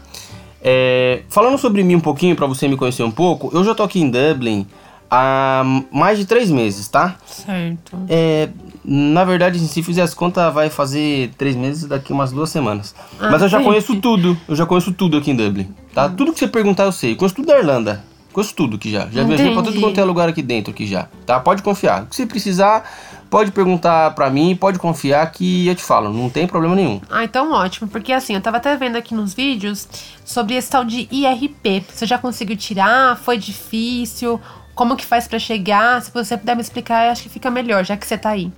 É, 0.63 1.23
falando 1.29 1.59
sobre 1.59 1.83
mim 1.83 1.95
um 1.97 2.01
pouquinho, 2.01 2.35
pra 2.35 2.47
você 2.47 2.67
me 2.67 2.77
conhecer 2.77 3.03
um 3.03 3.11
pouco, 3.11 3.51
eu 3.57 3.63
já 3.63 3.75
tô 3.75 3.83
aqui 3.83 4.01
em 4.01 4.11
Dublin 4.11 4.67
há 5.11 5.63
mais 5.93 6.19
de 6.19 6.25
três 6.25 6.51
meses, 6.51 6.89
tá? 6.89 7.17
Certo. 7.27 7.97
É, 8.09 8.49
na 8.85 9.25
verdade, 9.25 9.59
se 9.61 9.83
fizer 9.83 10.03
as 10.03 10.15
contas, 10.15 10.53
vai 10.53 10.71
fazer 10.71 11.31
três 11.37 11.55
meses 11.55 11.85
daqui 11.85 12.13
umas 12.13 12.33
duas 12.33 12.51
semanas. 12.51 12.95
Ah, 13.21 13.31
Mas 13.31 13.43
eu 13.43 13.49
já 13.49 13.63
conheço 13.63 13.97
tudo. 13.97 14.37
Eu 14.49 14.57
já 14.57 14.65
conheço 14.67 14.93
tudo 14.93 15.17
aqui 15.19 15.31
em 15.31 15.37
Dublin, 15.37 15.69
tá? 15.95 16.09
Tudo 16.09 16.33
que 16.33 16.39
você 16.39 16.49
perguntar 16.49 16.85
eu 16.85 16.93
sei. 16.93 17.15
Conheço 17.15 17.35
tudo 17.37 17.47
da 17.47 17.59
Irlanda. 17.59 18.03
Conheço 18.37 18.55
tudo 18.55 18.77
aqui 18.77 18.91
já. 18.91 19.09
Já 19.09 19.25
viajei 19.25 19.47
pra 19.47 19.63
tudo 19.63 19.71
Entendi. 19.71 19.81
quanto 19.81 19.99
é 19.99 20.05
lugar 20.05 20.29
aqui 20.29 20.43
dentro 20.43 20.71
aqui 20.71 20.87
já, 20.87 21.09
tá? 21.25 21.41
Pode 21.41 21.63
confiar. 21.63 22.07
Você 22.11 22.27
precisar, 22.27 22.87
pode 23.31 23.51
perguntar 23.51 24.11
pra 24.15 24.29
mim, 24.29 24.55
pode 24.55 24.79
confiar 24.79 25.33
que 25.33 25.67
eu 25.67 25.75
te 25.75 25.83
falo. 25.83 26.13
Não 26.13 26.29
tem 26.29 26.47
problema 26.47 26.77
nenhum. 26.77 27.01
Ah, 27.09 27.25
então 27.25 27.51
ótimo, 27.53 27.89
porque 27.89 28.13
assim, 28.13 28.35
eu 28.35 28.41
tava 28.43 28.59
até 28.59 28.77
vendo 28.77 28.97
aqui 28.97 29.15
nos 29.15 29.33
vídeos 29.33 29.89
sobre 30.23 30.55
esse 30.55 30.71
tal 30.71 30.85
de 30.85 31.09
IRP. 31.11 31.87
Você 31.89 32.05
já 32.05 32.19
conseguiu 32.19 32.59
tirar? 32.59 33.17
Foi 33.17 33.39
difícil? 33.39 34.39
Como 34.75 34.97
que 34.97 35.07
faz 35.07 35.27
pra 35.27 35.39
chegar? 35.39 36.03
Se 36.03 36.13
você 36.13 36.37
puder 36.37 36.57
me 36.57 36.61
explicar, 36.61 37.07
eu 37.07 37.13
acho 37.13 37.23
que 37.23 37.31
fica 37.31 37.51
melhor, 37.51 37.87
já 37.87 37.97
que 37.97 38.07
você 38.07 38.19
tá 38.19 38.29
aí. 38.29 38.53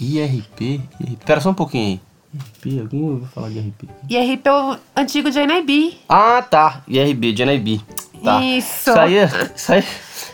IRP? 0.00 0.80
IRP. 0.98 1.24
Pera 1.24 1.40
só 1.40 1.50
um 1.50 1.54
pouquinho 1.54 1.84
aí. 1.84 2.00
IRP? 2.34 2.80
Alguém 2.80 3.02
ouviu 3.04 3.28
falar 3.28 3.50
de 3.50 3.58
IRP? 3.58 3.88
IRP 4.10 4.48
é 4.48 4.52
o 4.52 4.76
antigo 4.96 5.30
de 5.30 5.46
NIB. 5.46 5.96
Ah, 6.08 6.42
tá. 6.42 6.82
IRB, 6.88 7.32
de 7.32 7.44
NIB. 7.44 7.80
Tá. 8.22 8.40
Isso. 8.42 8.90
Isso 8.90 8.98
aí, 8.98 9.18
é, 9.18 9.24
isso, 9.54 9.72
aí, 9.72 9.80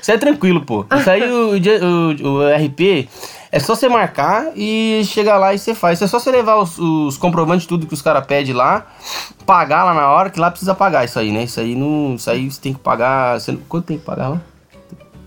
isso 0.00 0.10
aí 0.10 0.16
é 0.16 0.18
tranquilo, 0.18 0.60
pô. 0.60 0.86
Isso 0.96 1.10
aí, 1.10 1.22
o, 1.30 1.52
o, 1.52 2.28
o 2.28 2.54
RP, 2.54 3.08
é 3.52 3.60
só 3.60 3.74
você 3.74 3.88
marcar 3.88 4.48
e 4.56 5.02
chegar 5.04 5.38
lá 5.38 5.54
e 5.54 5.58
você 5.58 5.74
faz. 5.74 6.02
É 6.02 6.06
só 6.06 6.18
você 6.18 6.30
levar 6.30 6.56
os, 6.56 6.78
os 6.78 7.16
comprovantes, 7.16 7.66
tudo 7.66 7.86
que 7.86 7.94
os 7.94 8.02
caras 8.02 8.26
pedem 8.26 8.52
lá, 8.52 8.86
pagar 9.46 9.84
lá 9.84 9.94
na 9.94 10.08
hora, 10.08 10.28
que 10.28 10.40
lá 10.40 10.50
precisa 10.50 10.74
pagar 10.74 11.04
isso 11.04 11.18
aí, 11.18 11.30
né? 11.30 11.44
Isso 11.44 11.60
aí, 11.60 11.74
não, 11.74 12.16
isso 12.16 12.28
aí 12.28 12.50
você 12.50 12.60
tem 12.60 12.72
que 12.72 12.80
pagar... 12.80 13.38
Você, 13.38 13.56
quanto 13.68 13.86
tem 13.86 13.98
que 13.98 14.04
pagar 14.04 14.28
lá? 14.28 14.40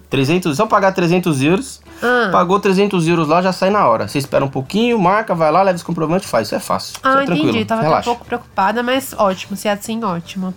300, 0.09 0.55
só 0.55 0.65
pagar 0.65 0.91
300 0.91 1.41
euros. 1.41 1.81
Ah. 2.01 2.29
Pagou 2.31 2.59
300 2.59 3.07
euros 3.07 3.27
lá, 3.27 3.41
já 3.41 3.51
sai 3.51 3.69
na 3.69 3.87
hora. 3.87 4.07
Você 4.07 4.17
espera 4.17 4.43
um 4.45 4.49
pouquinho, 4.49 4.99
marca, 4.99 5.33
vai 5.33 5.51
lá, 5.51 5.61
leva 5.61 5.75
esse 5.75 5.83
comprovante 5.85 6.25
e 6.25 6.29
faz. 6.29 6.47
Isso 6.47 6.55
é 6.55 6.59
fácil. 6.59 6.91
Isso 6.93 6.99
Ah, 7.03 7.23
é 7.23 7.25
tranquilo. 7.25 7.49
entendi. 7.49 7.65
Tava 7.65 7.81
até 7.81 7.87
um 7.87 7.91
Relaxa. 7.91 8.09
pouco 8.09 8.25
preocupada, 8.25 8.83
mas 8.83 9.13
ótimo. 9.17 9.55
Se 9.57 9.67
é 9.67 9.71
assim, 9.71 10.03
ótimo. 10.03 10.53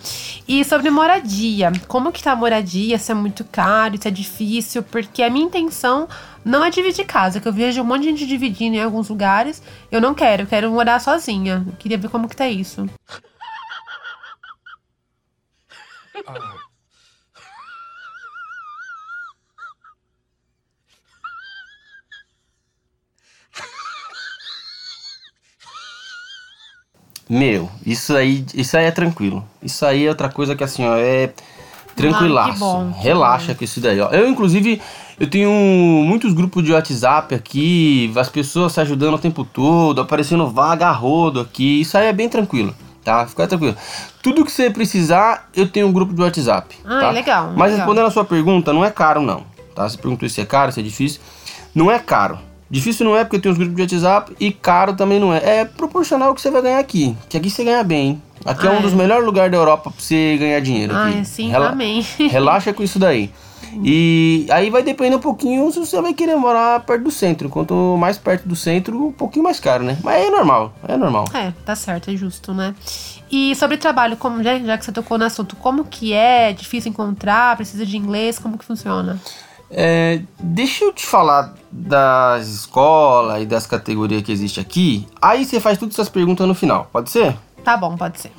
E 0.46 0.64
sobre 0.64 0.90
moradia. 0.90 1.72
Como 1.88 2.12
que 2.12 2.22
tá 2.22 2.32
a 2.32 2.36
moradia? 2.36 2.98
Se 2.98 3.10
é 3.12 3.14
muito 3.14 3.44
caro, 3.44 3.96
se 4.00 4.06
é 4.08 4.10
difícil? 4.10 4.82
Porque 4.82 5.22
a 5.22 5.30
minha 5.30 5.46
intenção 5.46 6.08
não 6.44 6.64
é 6.64 6.70
dividir 6.70 7.04
casa, 7.04 7.40
que 7.40 7.46
eu 7.48 7.52
vejo 7.52 7.80
um 7.80 7.84
monte 7.84 8.02
de 8.02 8.08
gente 8.10 8.26
dividindo 8.26 8.76
em 8.76 8.82
alguns 8.82 9.08
lugares. 9.08 9.62
Eu 9.90 10.00
não 10.00 10.14
quero, 10.14 10.42
eu 10.42 10.46
quero 10.46 10.70
morar 10.70 10.98
sozinha. 11.00 11.64
Eu 11.66 11.72
queria 11.78 11.98
ver 11.98 12.08
como 12.08 12.28
que 12.28 12.36
tá 12.36 12.48
isso. 12.48 12.86
Meu, 27.30 27.70
isso 27.86 28.16
aí, 28.16 28.44
isso 28.52 28.76
aí 28.76 28.86
é 28.86 28.90
tranquilo. 28.90 29.44
Isso 29.62 29.86
aí 29.86 30.04
é 30.04 30.08
outra 30.08 30.28
coisa 30.28 30.56
que 30.56 30.64
assim, 30.64 30.84
ó, 30.84 30.96
é 30.96 31.32
tranquilaço. 31.94 32.50
Ah, 32.50 32.52
que 32.54 32.58
bom, 32.58 32.92
que 32.92 33.02
Relaxa 33.04 33.54
com 33.54 33.62
isso 33.62 33.80
daí, 33.80 34.00
ó. 34.00 34.08
Eu, 34.08 34.28
inclusive, 34.28 34.82
eu 35.18 35.30
tenho 35.30 35.48
muitos 35.48 36.32
grupos 36.32 36.64
de 36.64 36.72
WhatsApp 36.72 37.32
aqui, 37.32 38.12
as 38.16 38.28
pessoas 38.28 38.72
se 38.72 38.80
ajudando 38.80 39.14
o 39.14 39.18
tempo 39.18 39.44
todo, 39.44 40.00
aparecendo 40.00 40.48
vaga 40.48 40.88
a 40.88 40.92
rodo 40.92 41.38
aqui. 41.38 41.80
Isso 41.80 41.96
aí 41.96 42.08
é 42.08 42.12
bem 42.12 42.28
tranquilo, 42.28 42.74
tá? 43.04 43.24
Fica 43.28 43.46
tranquilo. 43.46 43.76
Tudo 44.20 44.44
que 44.44 44.50
você 44.50 44.68
precisar, 44.68 45.48
eu 45.54 45.68
tenho 45.68 45.86
um 45.86 45.92
grupo 45.92 46.12
de 46.12 46.20
WhatsApp. 46.20 46.76
Ah, 46.84 47.00
tá? 47.00 47.10
legal, 47.10 47.52
Mas 47.54 47.70
legal. 47.70 47.76
respondendo 47.76 48.06
a 48.06 48.10
sua 48.10 48.24
pergunta, 48.24 48.72
não 48.72 48.84
é 48.84 48.90
caro, 48.90 49.22
não. 49.22 49.44
Tá? 49.72 49.88
Você 49.88 49.96
perguntou 49.96 50.28
se 50.28 50.40
é 50.40 50.44
caro, 50.44 50.72
se 50.72 50.80
é 50.80 50.82
difícil. 50.82 51.20
Não 51.72 51.88
é 51.92 52.00
caro. 52.00 52.49
Difícil 52.70 53.04
não 53.04 53.16
é 53.16 53.24
porque 53.24 53.38
tem 53.38 53.50
os 53.50 53.58
grupos 53.58 53.74
de 53.74 53.82
WhatsApp 53.82 54.32
e 54.38 54.52
caro 54.52 54.94
também 54.94 55.18
não 55.18 55.34
é. 55.34 55.60
É 55.60 55.64
proporcional 55.64 56.28
ao 56.28 56.34
que 56.34 56.40
você 56.40 56.50
vai 56.50 56.62
ganhar 56.62 56.78
aqui. 56.78 57.16
Que 57.28 57.36
aqui 57.36 57.50
você 57.50 57.64
ganha 57.64 57.82
bem, 57.82 58.06
hein? 58.08 58.22
Aqui 58.44 58.66
é 58.66 58.70
Ah, 58.70 58.72
um 58.74 58.78
é? 58.78 58.82
dos 58.82 58.94
melhores 58.94 59.24
lugares 59.26 59.50
da 59.50 59.58
Europa 59.58 59.90
pra 59.90 60.00
você 60.00 60.36
ganhar 60.38 60.60
dinheiro. 60.60 60.94
Ah, 60.94 61.10
é 61.10 61.24
sim, 61.24 61.50
Rela- 61.50 61.70
amém. 61.70 62.06
Relaxa 62.30 62.72
com 62.72 62.82
isso 62.82 62.98
daí. 62.98 63.30
E 63.84 64.46
aí 64.50 64.68
vai 64.70 64.82
depender 64.82 65.14
um 65.14 65.20
pouquinho 65.20 65.70
se 65.70 65.78
você 65.78 66.00
vai 66.00 66.12
querer 66.12 66.34
morar 66.36 66.80
perto 66.80 67.04
do 67.04 67.10
centro. 67.10 67.48
Quanto 67.48 67.96
mais 67.98 68.18
perto 68.18 68.48
do 68.48 68.56
centro, 68.56 69.06
um 69.08 69.12
pouquinho 69.12 69.44
mais 69.44 69.60
caro, 69.60 69.84
né? 69.84 69.96
Mas 70.02 70.26
é 70.26 70.30
normal, 70.30 70.72
é 70.88 70.96
normal. 70.96 71.26
É, 71.34 71.52
tá 71.64 71.76
certo, 71.76 72.10
é 72.10 72.16
justo, 72.16 72.52
né? 72.52 72.74
E 73.30 73.54
sobre 73.54 73.76
trabalho, 73.76 74.16
como 74.16 74.42
já, 74.42 74.58
já 74.58 74.76
que 74.76 74.84
você 74.84 74.90
tocou 74.90 75.16
no 75.18 75.24
assunto, 75.24 75.54
como 75.56 75.84
que 75.84 76.12
é? 76.12 76.52
Difícil 76.52 76.90
encontrar? 76.90 77.56
Precisa 77.56 77.86
de 77.86 77.96
inglês? 77.96 78.38
Como 78.40 78.58
que 78.58 78.64
funciona? 78.64 79.20
É, 79.70 80.20
deixa 80.38 80.84
eu 80.84 80.92
te 80.92 81.06
falar 81.06 81.54
das 81.70 82.48
escolas 82.48 83.42
e 83.42 83.46
das 83.46 83.66
categorias 83.66 84.22
que 84.22 84.32
existe 84.32 84.58
aqui. 84.58 85.06
Aí 85.22 85.44
você 85.44 85.60
faz 85.60 85.78
todas 85.78 85.94
essas 85.94 86.08
perguntas 86.08 86.46
no 86.46 86.54
final, 86.54 86.88
pode 86.92 87.10
ser? 87.10 87.36
Tá 87.62 87.76
bom, 87.76 87.96
pode 87.96 88.20
ser. 88.20 88.32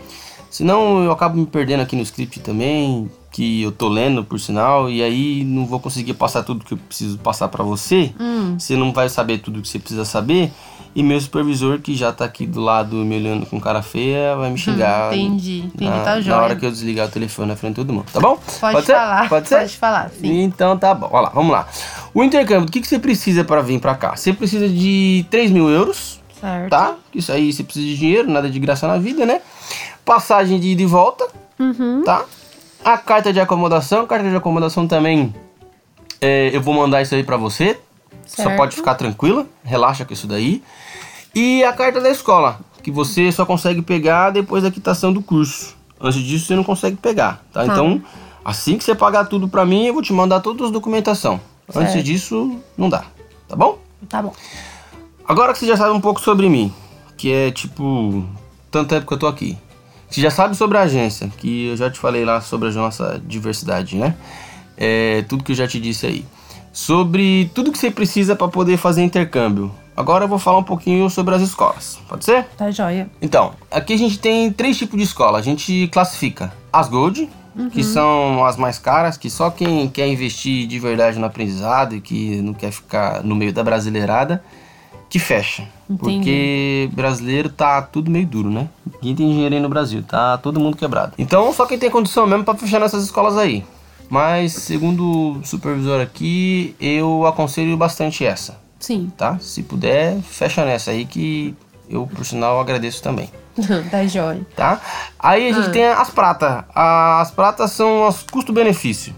Senão 0.49 1.01
eu 1.03 1.11
acabo 1.13 1.37
me 1.37 1.45
perdendo 1.45 1.81
aqui 1.81 1.95
no 1.95 2.01
script 2.01 2.41
também, 2.41 3.09
que 3.31 3.61
eu 3.61 3.71
tô 3.71 3.87
lendo, 3.87 4.21
por 4.25 4.37
sinal, 4.37 4.89
e 4.89 5.01
aí 5.01 5.45
não 5.45 5.65
vou 5.65 5.79
conseguir 5.79 6.13
passar 6.15 6.43
tudo 6.43 6.65
que 6.65 6.73
eu 6.73 6.77
preciso 6.77 7.17
passar 7.19 7.47
pra 7.47 7.63
você. 7.63 8.13
Hum. 8.19 8.59
Você 8.59 8.75
não 8.75 8.91
vai 8.91 9.07
saber 9.07 9.37
tudo 9.37 9.61
que 9.61 9.67
você 9.69 9.79
precisa 9.79 10.03
saber. 10.03 10.51
E 10.93 11.01
meu 11.01 11.19
supervisor, 11.21 11.79
que 11.79 11.95
já 11.95 12.11
tá 12.11 12.25
aqui 12.25 12.45
do 12.45 12.59
lado 12.59 12.97
me 12.97 13.15
olhando 13.15 13.45
com 13.45 13.59
cara 13.61 13.81
feia, 13.81 14.35
vai 14.35 14.49
me 14.49 14.57
xingar. 14.57 15.11
Hum, 15.11 15.15
entendi, 15.15 15.59
entendi, 15.73 15.89
na, 15.89 16.03
tá 16.03 16.15
na 16.15 16.21
jóia. 16.21 16.41
hora 16.41 16.55
que 16.57 16.65
eu 16.65 16.69
desligar 16.71 17.07
o 17.07 17.11
telefone 17.11 17.47
na 17.47 17.55
frente 17.55 17.75
de 17.75 17.75
todo 17.77 17.93
mundo, 17.93 18.07
tá 18.11 18.19
bom? 18.19 18.37
Pode, 18.59 18.85
ser? 18.85 18.93
falar. 18.93 19.29
Pode 19.29 19.47
ser? 19.47 19.57
Pode 19.59 19.77
falar, 19.77 20.09
sim. 20.09 20.41
Então 20.41 20.77
tá 20.77 20.93
bom, 20.93 21.07
olha 21.11 21.21
lá, 21.23 21.29
vamos 21.29 21.51
lá. 21.53 21.65
O 22.13 22.21
intercâmbio, 22.23 22.67
o 22.67 22.71
que, 22.71 22.81
que 22.81 22.87
você 22.87 22.99
precisa 22.99 23.45
para 23.45 23.61
vir 23.61 23.79
para 23.79 23.95
cá? 23.95 24.15
Você 24.17 24.33
precisa 24.33 24.67
de 24.67 25.25
3 25.29 25.49
mil 25.51 25.69
euros, 25.69 26.19
Certo. 26.41 26.69
tá? 26.69 26.95
Isso 27.15 27.31
aí 27.31 27.53
você 27.53 27.63
precisa 27.63 27.85
de 27.85 27.95
dinheiro, 27.97 28.29
nada 28.29 28.49
de 28.49 28.59
graça 28.59 28.85
na 28.85 28.97
vida, 28.97 29.25
né? 29.25 29.39
Passagem 30.03 30.59
de 30.59 30.69
ida 30.69 30.81
e 30.81 30.85
volta, 30.85 31.25
Uhum. 31.57 32.01
tá? 32.03 32.25
A 32.83 32.97
carta 32.97 33.31
de 33.31 33.39
acomodação, 33.39 34.05
carta 34.05 34.29
de 34.29 34.35
acomodação 34.35 34.85
também, 34.87 35.33
é, 36.19 36.49
eu 36.53 36.59
vou 36.61 36.73
mandar 36.73 37.01
isso 37.01 37.15
aí 37.15 37.23
para 37.23 37.37
você. 37.37 37.79
Só 38.25 38.43
Certo. 38.43 38.57
pode 38.57 38.75
ficar 38.75 38.95
tranquila, 38.95 39.45
relaxa 39.63 40.05
com 40.05 40.13
isso 40.13 40.27
daí. 40.27 40.63
E 41.33 41.63
a 41.63 41.73
carta 41.73 41.99
da 41.99 42.09
escola, 42.09 42.59
que 42.83 42.91
você 42.91 43.31
só 43.31 43.45
consegue 43.45 43.81
pegar 43.81 44.31
depois 44.31 44.63
da 44.63 44.71
quitação 44.71 45.11
do 45.13 45.21
curso. 45.21 45.75
Antes 45.99 46.21
disso 46.21 46.45
você 46.47 46.55
não 46.55 46.63
consegue 46.63 46.97
pegar, 46.97 47.43
tá? 47.53 47.65
Tá. 47.65 47.65
Então, 47.65 48.01
assim 48.43 48.77
que 48.77 48.83
você 48.83 48.95
pagar 48.95 49.25
tudo 49.25 49.47
pra 49.47 49.65
mim, 49.65 49.85
eu 49.85 49.93
vou 49.93 50.01
te 50.01 50.13
mandar 50.13 50.39
todas 50.39 50.67
as 50.67 50.71
documentação. 50.71 51.39
Antes 51.73 51.93
Certo. 51.93 52.05
disso, 52.05 52.59
não 52.77 52.89
dá, 52.89 53.05
tá 53.47 53.55
bom? 53.55 53.77
Tá 54.09 54.21
bom. 54.21 54.33
Agora 55.25 55.53
que 55.53 55.59
você 55.59 55.67
já 55.67 55.77
sabe 55.77 55.91
um 55.91 56.01
pouco 56.01 56.19
sobre 56.19 56.49
mim, 56.49 56.73
que 57.15 57.31
é 57.31 57.51
tipo, 57.51 58.25
tanto 58.69 58.89
tempo 58.89 59.05
que 59.07 59.13
eu 59.13 59.17
tô 59.19 59.27
aqui. 59.27 59.57
Você 60.09 60.19
já 60.19 60.29
sabe 60.29 60.57
sobre 60.57 60.77
a 60.77 60.81
agência, 60.81 61.31
que 61.37 61.67
eu 61.67 61.77
já 61.77 61.89
te 61.89 61.97
falei 61.97 62.25
lá 62.25 62.41
sobre 62.41 62.67
a 62.67 62.71
nossa 62.73 63.21
diversidade, 63.25 63.95
né? 63.95 64.15
É, 64.75 65.21
tudo 65.29 65.43
que 65.43 65.53
eu 65.53 65.55
já 65.55 65.65
te 65.67 65.79
disse 65.79 66.05
aí. 66.05 66.25
Sobre 66.71 67.51
tudo 67.53 67.71
que 67.71 67.77
você 67.77 67.91
precisa 67.91 68.35
para 68.35 68.47
poder 68.47 68.77
fazer 68.77 69.03
intercâmbio. 69.03 69.71
Agora 69.95 70.23
eu 70.23 70.27
vou 70.27 70.39
falar 70.39 70.57
um 70.57 70.63
pouquinho 70.63 71.09
sobre 71.09 71.35
as 71.35 71.41
escolas, 71.41 71.99
pode 72.07 72.23
ser? 72.23 72.45
Tá 72.57 72.71
jóia. 72.71 73.09
Então, 73.21 73.53
aqui 73.69 73.93
a 73.93 73.97
gente 73.97 74.17
tem 74.17 74.51
três 74.51 74.77
tipos 74.77 74.97
de 74.97 75.03
escola. 75.03 75.37
A 75.37 75.41
gente 75.41 75.89
classifica 75.89 76.51
as 76.71 76.87
Gold, 76.87 77.29
que 77.73 77.83
são 77.83 78.45
as 78.45 78.55
mais 78.55 78.79
caras, 78.79 79.17
que 79.17 79.29
só 79.29 79.49
quem 79.51 79.89
quer 79.89 80.07
investir 80.07 80.65
de 80.65 80.79
verdade 80.79 81.19
no 81.19 81.25
aprendizado 81.25 81.93
e 81.93 82.01
que 82.01 82.41
não 82.41 82.53
quer 82.53 82.71
ficar 82.71 83.21
no 83.23 83.35
meio 83.35 83.51
da 83.51 83.63
brasileirada, 83.63 84.41
que 85.09 85.19
fecha. 85.19 85.67
Entendi. 85.89 86.15
Porque 86.15 86.89
brasileiro 86.93 87.49
tá 87.49 87.81
tudo 87.81 88.09
meio 88.09 88.25
duro, 88.25 88.49
né? 88.49 88.69
Ninguém 89.01 89.15
tem 89.15 89.29
dinheiro 89.29 89.53
aí 89.53 89.61
no 89.61 89.67
Brasil, 89.67 90.01
tá 90.01 90.37
todo 90.37 90.59
mundo 90.59 90.77
quebrado. 90.77 91.13
Então, 91.17 91.51
só 91.51 91.65
quem 91.65 91.77
tem 91.77 91.91
condição 91.91 92.25
mesmo 92.25 92.45
para 92.45 92.57
fechar 92.57 92.79
nessas 92.79 93.03
escolas 93.03 93.37
aí. 93.37 93.65
Mas, 94.11 94.51
segundo 94.51 95.39
o 95.39 95.41
supervisor 95.45 96.01
aqui, 96.01 96.75
eu 96.81 97.25
aconselho 97.25 97.77
bastante 97.77 98.25
essa 98.25 98.59
Sim. 98.77 99.09
tá? 99.17 99.37
Se 99.39 99.63
puder, 99.63 100.19
fecha 100.21 100.65
nessa 100.65 100.91
aí 100.91 101.05
que 101.05 101.55
eu, 101.89 102.05
por 102.05 102.25
sinal, 102.25 102.59
agradeço 102.59 103.01
também, 103.01 103.29
tá 103.89 104.05
jóia. 104.05 104.45
tá? 104.53 104.81
Aí 105.17 105.49
a 105.49 105.53
gente 105.53 105.67
Ah. 105.69 105.71
tem 105.71 105.85
as 105.85 106.09
pratas. 106.09 106.63
As 106.75 107.31
pratas 107.31 107.71
são 107.71 108.05
as 108.05 108.21
custo-benefício. 108.23 109.15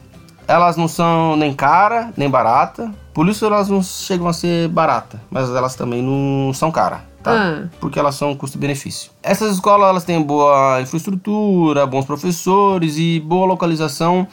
Elas 0.47 0.77
não 0.77 0.87
são 0.87 1.35
nem 1.37 1.53
cara, 1.53 2.13
nem 2.15 2.29
barata. 2.29 2.91
Por 3.15 3.27
isso 3.27 3.45
elas 3.45 3.69
não 3.69 3.81
chegam 3.81 4.27
a 4.27 4.33
ser 4.33 4.67
barata, 4.67 5.19
mas 5.31 5.49
elas 5.49 5.73
também 5.75 6.03
não 6.03 6.53
são 6.53 6.69
cara, 6.71 7.03
tá? 7.23 7.31
Ah. 7.31 7.67
Porque 7.79 7.97
elas 7.97 8.13
são 8.13 8.35
custo-benefício. 8.35 9.09
Essas 9.23 9.53
escolas 9.55 9.89
elas 9.89 10.03
têm 10.03 10.21
boa 10.21 10.79
infraestrutura, 10.81 11.87
bons 11.87 12.05
professores 12.05 12.97
e 12.97 13.19
boa 13.19 13.47
localização 13.47 14.27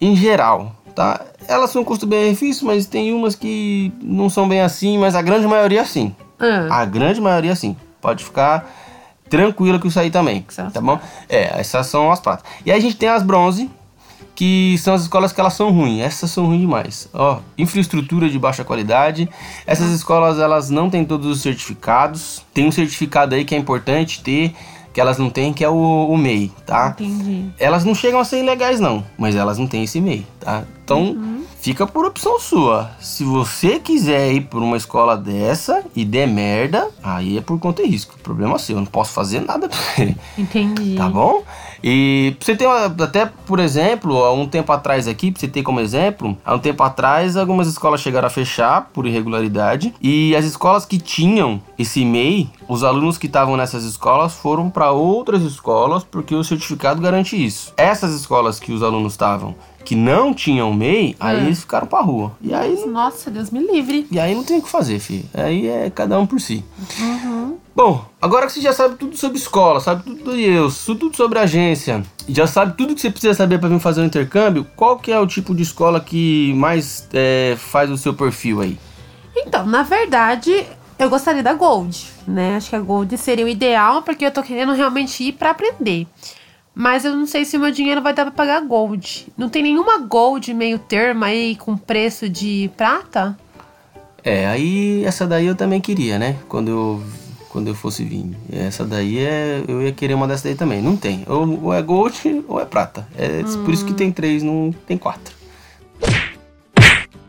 em 0.00 0.16
geral, 0.16 0.74
tá? 0.94 1.20
Elas 1.46 1.70
são 1.70 1.84
custo-benefício, 1.84 2.66
mas 2.66 2.86
tem 2.86 3.12
umas 3.12 3.34
que 3.34 3.92
não 4.00 4.28
são 4.28 4.48
bem 4.48 4.60
assim, 4.60 4.98
mas 4.98 5.14
a 5.14 5.22
grande 5.22 5.46
maioria 5.46 5.84
sim. 5.84 6.14
Ah. 6.38 6.80
A 6.80 6.84
grande 6.84 7.20
maioria 7.20 7.54
sim. 7.54 7.76
Pode 8.00 8.24
ficar 8.24 8.70
tranquila 9.28 9.78
com 9.78 9.88
isso 9.88 9.98
aí 9.98 10.10
também, 10.10 10.44
tá 10.72 10.80
bom? 10.80 10.98
É, 11.28 11.58
essas 11.58 11.86
são 11.86 12.12
as 12.12 12.20
pratas. 12.20 12.44
E 12.64 12.70
aí 12.70 12.78
a 12.78 12.80
gente 12.80 12.96
tem 12.96 13.08
as 13.08 13.22
bronze, 13.22 13.70
que 14.34 14.76
são 14.78 14.94
as 14.94 15.02
escolas 15.02 15.32
que 15.32 15.40
elas 15.40 15.54
são 15.54 15.70
ruins. 15.70 16.00
Essas 16.00 16.30
são 16.30 16.46
ruins 16.46 16.60
demais. 16.60 17.08
Ó, 17.12 17.38
infraestrutura 17.56 18.28
de 18.28 18.38
baixa 18.38 18.64
qualidade. 18.64 19.28
Essas 19.66 19.90
escolas 19.92 20.38
elas 20.38 20.70
não 20.70 20.90
têm 20.90 21.04
todos 21.04 21.26
os 21.26 21.40
certificados. 21.40 22.42
Tem 22.52 22.66
um 22.66 22.72
certificado 22.72 23.34
aí 23.34 23.44
que 23.44 23.54
é 23.54 23.58
importante 23.58 24.22
ter, 24.22 24.54
que 24.94 25.00
elas 25.00 25.18
não 25.18 25.28
têm, 25.28 25.52
que 25.52 25.64
é 25.64 25.68
o, 25.68 26.06
o 26.08 26.16
MEI, 26.16 26.52
tá? 26.64 26.94
Entendi. 26.96 27.50
Elas 27.58 27.84
não 27.84 27.96
chegam 27.96 28.20
a 28.20 28.24
ser 28.24 28.38
ilegais 28.38 28.78
não, 28.78 29.04
mas 29.18 29.34
elas 29.34 29.58
não 29.58 29.66
têm 29.66 29.82
esse 29.82 30.00
MEI, 30.00 30.24
tá? 30.38 30.62
Então, 30.84 31.42
fica 31.60 31.84
por 31.84 32.04
opção 32.06 32.38
sua. 32.38 32.92
Se 33.00 33.24
você 33.24 33.80
quiser 33.80 34.32
ir 34.32 34.42
por 34.42 34.62
uma 34.62 34.76
escola 34.76 35.16
dessa 35.16 35.82
e 35.96 36.04
der 36.04 36.28
merda, 36.28 36.88
aí 37.02 37.36
é 37.36 37.40
por 37.40 37.58
conta 37.58 37.82
e 37.82 37.88
risco. 37.88 38.16
Problema 38.22 38.56
seu, 38.56 38.76
eu 38.76 38.82
não 38.82 38.86
posso 38.86 39.12
fazer 39.12 39.40
nada 39.40 39.68
pra 39.68 39.76
você. 39.76 40.14
Entendi. 40.38 40.94
Tá 40.94 41.08
bom? 41.08 41.42
E 41.86 42.34
você 42.40 42.56
ter 42.56 42.66
uma- 42.66 42.86
até, 42.86 43.26
por 43.26 43.60
exemplo, 43.60 44.24
há 44.24 44.32
um 44.32 44.46
tempo 44.48 44.72
atrás 44.72 45.06
aqui, 45.06 45.30
pra 45.30 45.38
você 45.38 45.46
ter 45.46 45.62
como 45.62 45.80
exemplo, 45.80 46.34
há 46.42 46.54
um 46.54 46.58
tempo 46.58 46.82
atrás 46.82 47.36
algumas 47.36 47.68
escolas 47.68 48.00
chegaram 48.00 48.26
a 48.26 48.30
fechar 48.30 48.88
por 48.90 49.06
irregularidade 49.06 49.94
e 50.00 50.34
as 50.34 50.46
escolas 50.46 50.86
que 50.86 50.98
tinham 50.98 51.60
esse 51.78 52.02
MEI, 52.02 52.48
os 52.66 52.82
alunos 52.82 53.18
que 53.18 53.26
estavam 53.26 53.54
nessas 53.54 53.84
escolas 53.84 54.32
foram 54.32 54.70
para 54.70 54.92
outras 54.92 55.42
escolas 55.42 56.02
porque 56.04 56.34
o 56.34 56.42
certificado 56.42 57.02
garante 57.02 57.36
isso. 57.36 57.74
Essas 57.76 58.14
escolas 58.14 58.58
que 58.58 58.72
os 58.72 58.82
alunos 58.82 59.12
estavam 59.12 59.54
que 59.84 59.94
não 59.94 60.32
tinham 60.32 60.72
MEI, 60.72 61.14
aí 61.20 61.36
Hum. 61.42 61.46
eles 61.46 61.60
ficaram 61.60 61.86
pra 61.86 62.00
rua. 62.00 62.32
E 62.40 62.54
aí, 62.54 62.84
Nossa, 62.86 63.30
Deus 63.30 63.50
me 63.50 63.60
livre. 63.60 64.06
e 64.10 64.18
aí 64.18 64.34
não 64.34 64.42
tem 64.44 64.58
o 64.58 64.62
que 64.62 64.68
fazer, 64.68 64.98
filho. 64.98 65.24
Aí 65.34 65.68
é 65.68 65.90
cada 65.90 66.18
um 66.18 66.26
por 66.26 66.40
si. 66.40 66.64
Uhum. 66.98 67.56
Bom, 67.76 68.04
agora 68.22 68.46
que 68.46 68.52
você 68.52 68.60
já 68.60 68.72
sabe 68.72 68.94
tudo 68.96 69.16
sobre 69.16 69.36
escola, 69.36 69.80
sabe 69.80 70.04
tudo 70.04 70.22
do 70.24 70.36
IELTS, 70.36 70.84
tudo 70.86 71.16
sobre 71.16 71.38
agência, 71.40 72.02
já 72.28 72.46
sabe 72.46 72.76
tudo 72.76 72.94
que 72.94 73.00
você 73.00 73.10
precisa 73.10 73.34
saber 73.34 73.58
para 73.58 73.68
vir 73.68 73.80
fazer 73.80 74.00
o 74.00 74.04
intercâmbio, 74.04 74.64
qual 74.76 74.96
que 74.98 75.10
é 75.10 75.18
o 75.18 75.26
tipo 75.26 75.54
de 75.54 75.62
escola 75.64 76.00
que 76.00 76.54
mais 76.54 77.08
é, 77.12 77.56
faz 77.58 77.90
o 77.90 77.98
seu 77.98 78.14
perfil 78.14 78.60
aí? 78.60 78.78
Então, 79.36 79.66
na 79.66 79.82
verdade, 79.82 80.64
eu 80.96 81.10
gostaria 81.10 81.42
da 81.42 81.52
Gold, 81.52 82.06
né? 82.28 82.56
Acho 82.56 82.70
que 82.70 82.76
a 82.76 82.80
Gold 82.80 83.18
seria 83.18 83.44
o 83.44 83.48
ideal, 83.48 84.02
porque 84.02 84.24
eu 84.24 84.30
tô 84.30 84.42
querendo 84.44 84.72
realmente 84.72 85.24
ir 85.24 85.32
pra 85.32 85.50
aprender. 85.50 86.06
Mas 86.74 87.04
eu 87.04 87.14
não 87.14 87.26
sei 87.26 87.44
se 87.44 87.56
o 87.56 87.60
meu 87.60 87.70
dinheiro 87.70 88.02
vai 88.02 88.12
dar 88.12 88.24
pra 88.24 88.32
pagar 88.32 88.60
Gold. 88.60 89.28
Não 89.36 89.48
tem 89.48 89.62
nenhuma 89.62 89.98
Gold 89.98 90.52
meio 90.52 90.78
termo 90.78 91.24
aí 91.24 91.54
com 91.54 91.76
preço 91.76 92.28
de 92.28 92.68
prata? 92.76 93.38
É, 94.24 94.46
aí 94.46 95.04
essa 95.04 95.26
daí 95.26 95.46
eu 95.46 95.54
também 95.54 95.80
queria, 95.80 96.18
né? 96.18 96.36
Quando 96.48 96.68
eu, 96.68 97.02
quando 97.50 97.68
eu 97.68 97.74
fosse 97.74 98.02
vir. 98.02 98.34
Essa 98.52 98.84
daí 98.84 99.18
é, 99.18 99.62
eu 99.68 99.82
ia 99.82 99.92
querer 99.92 100.14
uma 100.14 100.26
dessa 100.26 100.44
daí 100.44 100.56
também. 100.56 100.82
Não 100.82 100.96
tem. 100.96 101.24
Ou, 101.28 101.66
ou 101.66 101.74
é 101.74 101.80
gold 101.80 102.44
ou 102.48 102.60
é 102.60 102.64
prata. 102.64 103.06
É 103.16 103.42
por 103.64 103.72
isso 103.72 103.84
que 103.84 103.94
tem 103.94 104.10
três, 104.10 104.42
não 104.42 104.74
tem 104.86 104.98
quatro. 104.98 105.32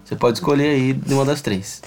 Você 0.03 0.15
pode 0.15 0.37
escolher 0.37 0.69
aí 0.69 0.93
de 0.93 1.13
uma 1.13 1.25
das 1.25 1.41
três. 1.41 1.81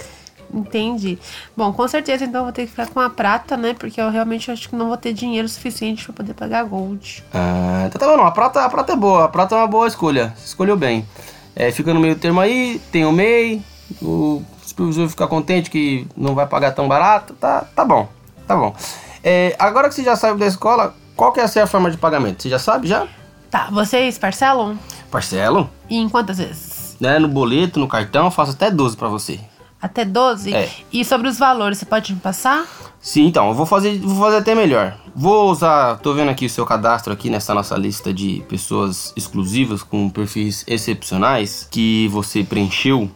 Entendi. 0.53 1.17
Bom, 1.55 1.71
com 1.71 1.87
certeza 1.87 2.25
então 2.25 2.41
eu 2.41 2.45
vou 2.45 2.53
ter 2.53 2.63
que 2.63 2.71
ficar 2.71 2.87
com 2.87 2.99
a 2.99 3.09
prata, 3.09 3.55
né? 3.55 3.75
Porque 3.77 4.01
eu 4.01 4.09
realmente 4.09 4.49
acho 4.51 4.69
que 4.69 4.75
não 4.75 4.87
vou 4.87 4.97
ter 4.97 5.13
dinheiro 5.13 5.47
suficiente 5.47 6.03
pra 6.05 6.13
poder 6.13 6.33
pagar 6.33 6.63
Gold. 6.63 7.23
Ah, 7.33 7.83
então 7.87 7.99
tá 7.99 8.07
bom, 8.07 8.17
não. 8.17 8.25
A 8.25 8.31
prata, 8.31 8.63
a 8.63 8.69
prata 8.69 8.93
é 8.93 8.95
boa. 8.95 9.25
A 9.25 9.27
prata 9.27 9.55
é 9.55 9.57
uma 9.57 9.67
boa 9.67 9.87
escolha. 9.87 10.33
Você 10.35 10.47
escolheu 10.47 10.75
bem. 10.75 11.07
É, 11.55 11.71
fica 11.71 11.93
no 11.93 11.99
meio 11.99 12.15
termo 12.15 12.39
aí, 12.39 12.81
tem 12.91 13.05
o 13.05 13.11
MEI. 13.11 13.61
O 14.01 14.41
supervisor 14.63 15.09
fica 15.09 15.27
contente 15.27 15.69
que 15.69 16.07
não 16.15 16.33
vai 16.33 16.47
pagar 16.47 16.71
tão 16.71 16.87
barato. 16.87 17.33
Tá, 17.33 17.65
tá 17.75 17.85
bom. 17.85 18.07
Tá 18.47 18.55
bom. 18.55 18.75
É, 19.23 19.55
agora 19.59 19.89
que 19.89 19.95
você 19.95 20.03
já 20.03 20.15
sabe 20.15 20.39
da 20.39 20.47
escola, 20.47 20.95
qual 21.15 21.31
que 21.31 21.39
é 21.39 21.43
a 21.43 21.47
sua 21.47 21.67
forma 21.67 21.91
de 21.91 21.97
pagamento? 21.97 22.41
Você 22.41 22.49
já 22.49 22.57
sabe 22.59 22.87
já? 22.87 23.07
Tá, 23.51 23.67
vocês 23.71 24.17
parcelam? 24.17 24.79
Parcelo. 25.11 25.69
E 25.89 25.97
em 25.97 26.07
quantas 26.07 26.37
vezes? 26.37 26.95
Né? 26.99 27.19
No 27.19 27.27
boleto, 27.27 27.79
no 27.79 27.87
cartão, 27.87 28.25
eu 28.25 28.31
faço 28.31 28.51
até 28.51 28.71
12 28.71 28.95
pra 28.95 29.07
você. 29.07 29.39
Até 29.81 30.03
12? 30.03 30.53
É. 30.53 30.69
E 30.91 31.05
sobre 31.05 31.27
os 31.29 31.37
valores, 31.39 31.77
você 31.77 31.85
pode 31.85 32.13
me 32.13 32.19
passar? 32.19 32.65
Sim, 32.99 33.27
então, 33.27 33.47
eu 33.47 33.53
vou 33.53 33.65
fazer, 33.65 33.97
vou 33.99 34.25
fazer 34.25 34.37
até 34.37 34.53
melhor. 34.53 34.97
Vou 35.15 35.49
usar, 35.49 35.97
tô 35.99 36.13
vendo 36.13 36.27
aqui 36.29 36.45
o 36.45 36.49
seu 36.49 36.65
cadastro 36.65 37.13
aqui 37.13 37.29
nessa 37.29 37.53
nossa 37.53 37.77
lista 37.77 38.13
de 38.13 38.43
pessoas 38.49 39.13
exclusivas 39.15 39.81
com 39.81 40.09
perfis 40.09 40.65
excepcionais 40.67 41.65
que 41.71 42.09
você 42.09 42.43
preencheu, 42.43 43.09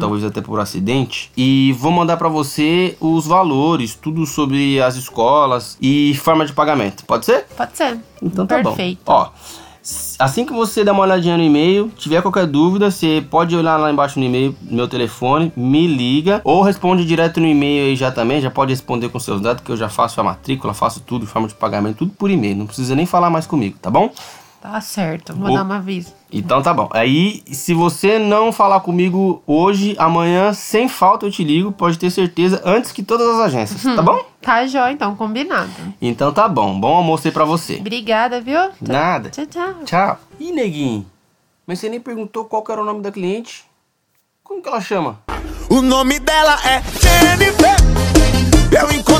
talvez 0.00 0.24
até 0.24 0.40
por 0.40 0.58
acidente, 0.58 1.30
e 1.36 1.72
vou 1.78 1.92
mandar 1.92 2.16
pra 2.16 2.28
você 2.28 2.96
os 3.00 3.24
valores, 3.26 3.94
tudo 3.94 4.26
sobre 4.26 4.82
as 4.82 4.96
escolas 4.96 5.78
e 5.80 6.14
forma 6.16 6.44
de 6.44 6.52
pagamento. 6.52 7.04
Pode 7.04 7.24
ser? 7.24 7.46
Pode 7.56 7.76
ser. 7.76 7.98
Então 8.20 8.44
tá 8.46 8.56
Perfeito. 8.62 9.00
bom. 9.06 9.12
Ó, 9.12 9.30
s- 9.36 9.60
assim 10.20 10.44
que 10.44 10.52
você 10.52 10.84
der 10.84 10.92
uma 10.92 11.02
olhadinha 11.02 11.36
no 11.36 11.42
e-mail, 11.42 11.90
tiver 11.96 12.20
qualquer 12.20 12.46
dúvida, 12.46 12.90
você 12.90 13.24
pode 13.30 13.56
olhar 13.56 13.76
lá 13.78 13.90
embaixo 13.90 14.20
no 14.20 14.26
e-mail, 14.26 14.54
no 14.62 14.76
meu 14.76 14.86
telefone, 14.86 15.50
me 15.56 15.86
liga 15.86 16.42
ou 16.44 16.62
responde 16.62 17.04
direto 17.04 17.40
no 17.40 17.46
e-mail 17.46 17.86
aí 17.86 17.96
já 17.96 18.12
também, 18.12 18.40
já 18.40 18.50
pode 18.50 18.70
responder 18.70 19.08
com 19.08 19.18
seus 19.18 19.40
dados 19.40 19.64
que 19.64 19.72
eu 19.72 19.76
já 19.76 19.88
faço 19.88 20.20
a 20.20 20.24
matrícula, 20.24 20.74
faço 20.74 21.00
tudo, 21.00 21.26
forma 21.26 21.48
de 21.48 21.54
pagamento, 21.54 21.98
tudo 21.98 22.12
por 22.12 22.30
e-mail, 22.30 22.56
não 22.56 22.66
precisa 22.66 22.94
nem 22.94 23.06
falar 23.06 23.30
mais 23.30 23.46
comigo, 23.46 23.76
tá 23.80 23.90
bom? 23.90 24.12
Tá 24.60 24.78
certo, 24.80 25.34
vou 25.34 25.50
O- 25.50 25.54
dar 25.54 25.62
uma 25.62 25.76
aviso. 25.76 26.12
Então 26.30 26.60
tá 26.62 26.72
bom. 26.74 26.88
Aí, 26.92 27.42
se 27.50 27.72
você 27.72 28.18
não 28.18 28.52
falar 28.52 28.80
comigo 28.80 29.42
hoje, 29.46 29.96
amanhã, 29.98 30.52
sem 30.52 30.86
falta 30.86 31.24
eu 31.26 31.30
te 31.30 31.42
ligo, 31.42 31.72
pode 31.72 31.98
ter 31.98 32.10
certeza, 32.10 32.60
antes 32.64 32.92
que 32.92 33.02
todas 33.02 33.26
as 33.26 33.40
agências, 33.40 33.82
tá 33.82 34.02
bom? 34.02 34.22
Tá 34.42 34.66
jóia, 34.66 34.92
então, 34.92 35.16
combinado. 35.16 35.70
Então 36.00 36.30
tá 36.32 36.46
bom. 36.46 36.78
Bom 36.78 36.94
almoço 36.96 37.26
aí 37.26 37.32
pra 37.32 37.44
você. 37.46 37.76
Obrigada, 37.76 38.40
viu? 38.40 38.60
Nada. 38.80 39.30
Tchau, 39.30 39.46
tchau. 39.46 39.74
Tchau. 39.86 40.18
Ih, 40.38 40.52
neguinho, 40.52 41.06
mas 41.66 41.78
você 41.78 41.88
nem 41.88 41.98
perguntou 42.00 42.44
qual 42.44 42.62
era 42.68 42.82
o 42.82 42.84
nome 42.84 43.00
da 43.00 43.10
cliente? 43.10 43.64
Como 44.44 44.62
que 44.62 44.68
ela 44.68 44.80
chama? 44.80 45.18
O 45.70 45.80
nome 45.80 46.18
dela 46.18 46.58
é 46.66 46.82
Jennifer. 47.00 47.76
Eu 48.78 48.90
encontrei 48.92 49.19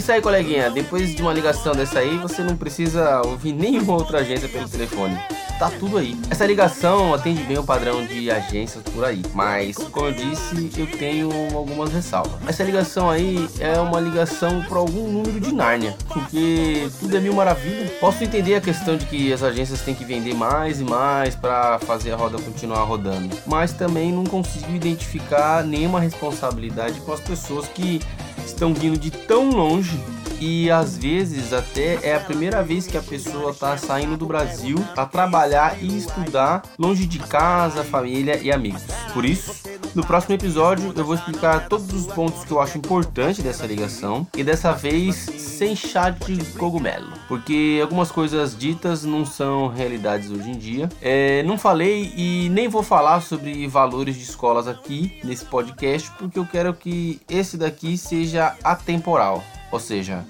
isso 0.00 0.10
aí, 0.10 0.22
coleguinha. 0.22 0.70
Depois 0.70 1.14
de 1.14 1.20
uma 1.20 1.32
ligação 1.32 1.74
dessa 1.74 1.98
aí, 1.98 2.16
você 2.16 2.42
não 2.42 2.56
precisa 2.56 3.20
ouvir 3.22 3.52
nenhuma 3.52 3.94
outra 3.94 4.20
agência 4.20 4.48
pelo 4.48 4.66
telefone. 4.66 5.18
Tá 5.58 5.70
tudo 5.78 5.98
aí. 5.98 6.18
Essa 6.30 6.46
ligação 6.46 7.12
atende 7.12 7.42
bem 7.42 7.58
o 7.58 7.62
padrão 7.62 8.06
de 8.06 8.30
agências 8.30 8.82
por 8.82 9.04
aí. 9.04 9.22
Mas, 9.34 9.76
como 9.76 10.06
eu 10.06 10.12
disse, 10.12 10.70
eu 10.74 10.86
tenho 10.86 11.28
algumas 11.54 11.92
ressalvas. 11.92 12.32
Essa 12.46 12.64
ligação 12.64 13.10
aí 13.10 13.46
é 13.60 13.78
uma 13.78 14.00
ligação 14.00 14.62
para 14.62 14.78
algum 14.78 15.06
número 15.06 15.38
de 15.38 15.52
Nárnia. 15.52 15.94
Porque 16.08 16.88
tudo 16.98 17.14
é 17.14 17.20
mil 17.20 17.34
maravilha. 17.34 17.92
Posso 18.00 18.24
entender 18.24 18.54
a 18.54 18.60
questão 18.62 18.96
de 18.96 19.04
que 19.04 19.30
as 19.34 19.42
agências 19.42 19.82
têm 19.82 19.94
que 19.94 20.02
vender 20.02 20.34
mais 20.34 20.80
e 20.80 20.84
mais 20.84 21.34
para 21.34 21.78
fazer 21.80 22.12
a 22.12 22.16
roda 22.16 22.40
continuar 22.40 22.84
rodando. 22.84 23.36
Mas 23.46 23.74
também 23.74 24.10
não 24.10 24.24
consigo 24.24 24.74
identificar 24.74 25.62
nenhuma 25.62 26.00
responsabilidade 26.00 27.00
com 27.00 27.12
as 27.12 27.20
pessoas 27.20 27.68
que 27.68 28.00
estão 28.44 28.74
vindo 28.74 28.98
de 28.98 29.10
tão 29.10 29.50
longe 29.50 29.98
e 30.40 30.70
às 30.70 30.96
vezes 30.96 31.52
até 31.52 31.98
é 32.02 32.16
a 32.16 32.20
primeira 32.20 32.62
vez 32.62 32.86
que 32.86 32.96
a 32.96 33.02
pessoa 33.02 33.50
está 33.50 33.76
saindo 33.76 34.16
do 34.16 34.26
Brasil 34.26 34.76
para 34.94 35.06
trabalhar 35.06 35.82
e 35.82 35.98
estudar 35.98 36.62
longe 36.78 37.06
de 37.06 37.18
casa, 37.18 37.84
família 37.84 38.38
e 38.42 38.50
amigos. 38.50 38.82
Por 39.12 39.24
isso, 39.24 39.52
no 39.94 40.04
próximo 40.06 40.34
episódio 40.34 40.92
eu 40.96 41.04
vou 41.04 41.14
explicar 41.14 41.68
todos 41.68 41.92
os 41.92 42.06
pontos 42.06 42.44
que 42.44 42.52
eu 42.52 42.60
acho 42.60 42.78
importante 42.78 43.42
dessa 43.42 43.66
ligação 43.66 44.26
e 44.36 44.42
dessa 44.42 44.72
vez 44.72 45.16
sem 45.16 45.76
chá 45.76 46.10
de 46.10 46.42
cogumelo, 46.56 47.12
porque 47.28 47.78
algumas 47.82 48.10
coisas 48.10 48.56
ditas 48.56 49.04
não 49.04 49.26
são 49.26 49.68
realidades 49.68 50.30
hoje 50.30 50.50
em 50.50 50.56
dia. 50.56 50.88
É, 51.02 51.42
não 51.42 51.58
falei 51.58 52.12
e 52.16 52.48
nem 52.50 52.68
vou 52.68 52.82
falar 52.82 53.20
sobre 53.20 53.66
valores 53.66 54.16
de 54.16 54.22
escolas 54.22 54.66
aqui 54.66 55.20
nesse 55.22 55.44
podcast, 55.44 56.10
porque 56.18 56.38
eu 56.38 56.46
quero 56.46 56.72
que 56.72 57.20
esse 57.28 57.56
daqui 57.56 57.98
seja 57.98 58.54
atemporal, 58.64 59.44
ou 59.70 59.80
seja, 59.80 60.24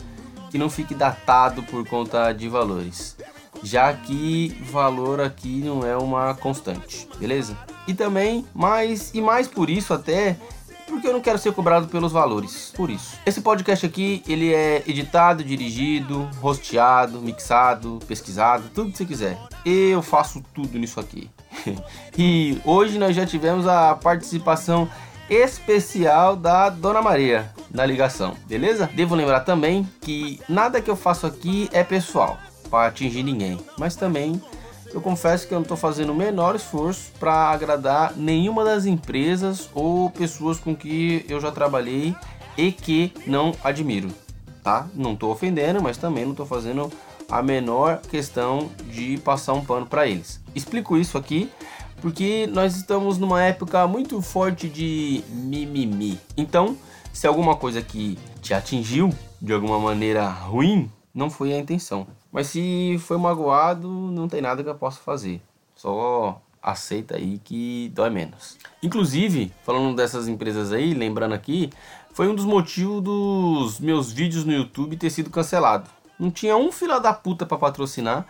que 0.51 0.59
não 0.59 0.69
fique 0.69 0.95
datado 0.95 1.63
por 1.63 1.87
conta 1.89 2.33
de 2.33 2.49
valores, 2.49 3.17
já 3.63 3.93
que 3.93 4.57
valor 4.71 5.21
aqui 5.21 5.61
não 5.65 5.87
é 5.87 5.97
uma 5.97 6.35
constante, 6.35 7.09
beleza? 7.19 7.57
E 7.87 7.95
também, 7.95 8.45
mais 8.55 9.11
e 9.15 9.21
mais 9.21 9.47
por 9.49 9.71
isso 9.71 9.93
até 9.95 10.37
porque 10.91 11.07
eu 11.07 11.13
não 11.13 11.21
quero 11.21 11.39
ser 11.39 11.53
cobrado 11.53 11.87
pelos 11.87 12.13
valores. 12.13 12.73
Por 12.77 12.91
isso. 12.91 13.17
Esse 13.25 13.41
podcast 13.41 13.87
aqui, 13.87 14.23
ele 14.27 14.53
é 14.53 14.83
editado, 14.87 15.45
dirigido, 15.45 16.29
rosteado, 16.41 17.21
mixado, 17.21 18.01
pesquisado, 18.07 18.69
tudo 18.75 18.91
que 18.91 18.99
você 18.99 19.07
quiser. 19.07 19.39
Eu 19.65 20.03
faço 20.03 20.43
tudo 20.53 20.79
nisso 20.79 20.99
aqui. 20.99 21.31
e 22.19 22.61
hoje 22.65 22.99
nós 22.99 23.15
já 23.15 23.25
tivemos 23.25 23.67
a 23.67 23.95
participação 23.95 24.91
especial 25.31 26.35
da 26.35 26.69
Dona 26.69 27.01
Maria 27.01 27.53
na 27.71 27.87
ligação, 27.87 28.37
beleza? 28.47 28.91
Devo 28.93 29.15
lembrar 29.15 29.41
também 29.41 29.89
que 30.01 30.41
nada 30.49 30.83
que 30.83 30.91
eu 30.91 30.97
faço 30.97 31.25
aqui 31.25 31.71
é 31.73 31.85
pessoal, 31.85 32.37
para 32.69 32.89
atingir 32.89 33.23
ninguém, 33.23 33.59
mas 33.79 33.95
também 33.95 34.43
eu 34.93 35.01
confesso 35.01 35.47
que 35.47 35.55
eu 35.55 35.59
não 35.59 35.63
estou 35.63 35.77
fazendo 35.77 36.11
o 36.11 36.17
menor 36.17 36.57
esforço 36.57 37.13
para 37.21 37.33
agradar 37.33 38.13
nenhuma 38.17 38.65
das 38.65 38.87
empresas 38.87 39.71
ou 39.73 40.11
pessoas 40.11 40.59
com 40.59 40.75
que 40.75 41.25
eu 41.29 41.41
já 41.41 41.53
trabalhei 41.53 42.13
e 42.59 42.73
que 42.73 43.13
não 43.25 43.55
admiro, 43.63 44.09
tá? 44.65 44.89
Não 44.95 45.13
estou 45.13 45.31
ofendendo, 45.31 45.81
mas 45.81 45.97
também 45.97 46.25
não 46.25 46.33
estou 46.33 46.45
fazendo 46.45 46.91
a 47.31 47.41
menor 47.41 47.99
questão 47.99 48.69
de 48.93 49.17
passar 49.19 49.53
um 49.53 49.65
pano 49.65 49.87
para 49.87 50.09
eles. 50.09 50.41
Explico 50.57 50.97
isso 50.97 51.17
aqui 51.17 51.49
porque 52.01 52.47
nós 52.47 52.77
estamos 52.77 53.19
numa 53.19 53.43
época 53.43 53.87
muito 53.87 54.21
forte 54.23 54.69
de 54.69 55.23
mimimi. 55.29 56.19
Então, 56.37 56.77
se 57.13 57.27
alguma 57.27 57.57
coisa 57.57 57.83
que 57.83 58.19
te 58.41 58.55
atingiu 58.55 59.13
de 59.41 59.53
alguma 59.53 59.79
maneira 59.79 60.29
ruim, 60.29 60.91
não 61.15 61.31
foi 61.31 61.53
a 61.53 61.59
intenção. 61.59 62.07
Mas 62.33 62.47
se 62.49 62.97
foi 63.01 63.19
magoado, 63.19 63.89
não 63.89 64.29
tem 64.29 64.41
nada 64.41 64.63
que 64.63 64.69
eu 64.69 64.75
possa 64.75 65.01
fazer. 65.01 65.41
Só 65.75 66.41
aceita 66.63 67.17
aí 67.17 67.41
que 67.43 67.91
dói 67.95 68.11
menos. 68.11 68.57
Inclusive, 68.83 69.53
falando 69.65 69.97
dessas 69.97 70.29
empresas 70.29 70.73
aí, 70.73 70.95
lembrando 70.95 71.35
aqui, 71.35 71.71
foi 72.13 72.29
um 72.29 72.35
dos 72.35 72.45
motivos 72.45 73.03
dos 73.03 73.81
meus 73.81 74.13
vídeos 74.13 74.45
no 74.45 74.53
YouTube 74.53 74.97
ter 74.97 75.11
sido 75.11 75.31
cancelado. 75.31 75.89
Não 76.19 76.31
tinha 76.31 76.57
um 76.57 76.71
fila 76.71 77.01
da 77.01 77.15
puta 77.15 77.47
para 77.47 77.57
patrocinar. 77.57 78.27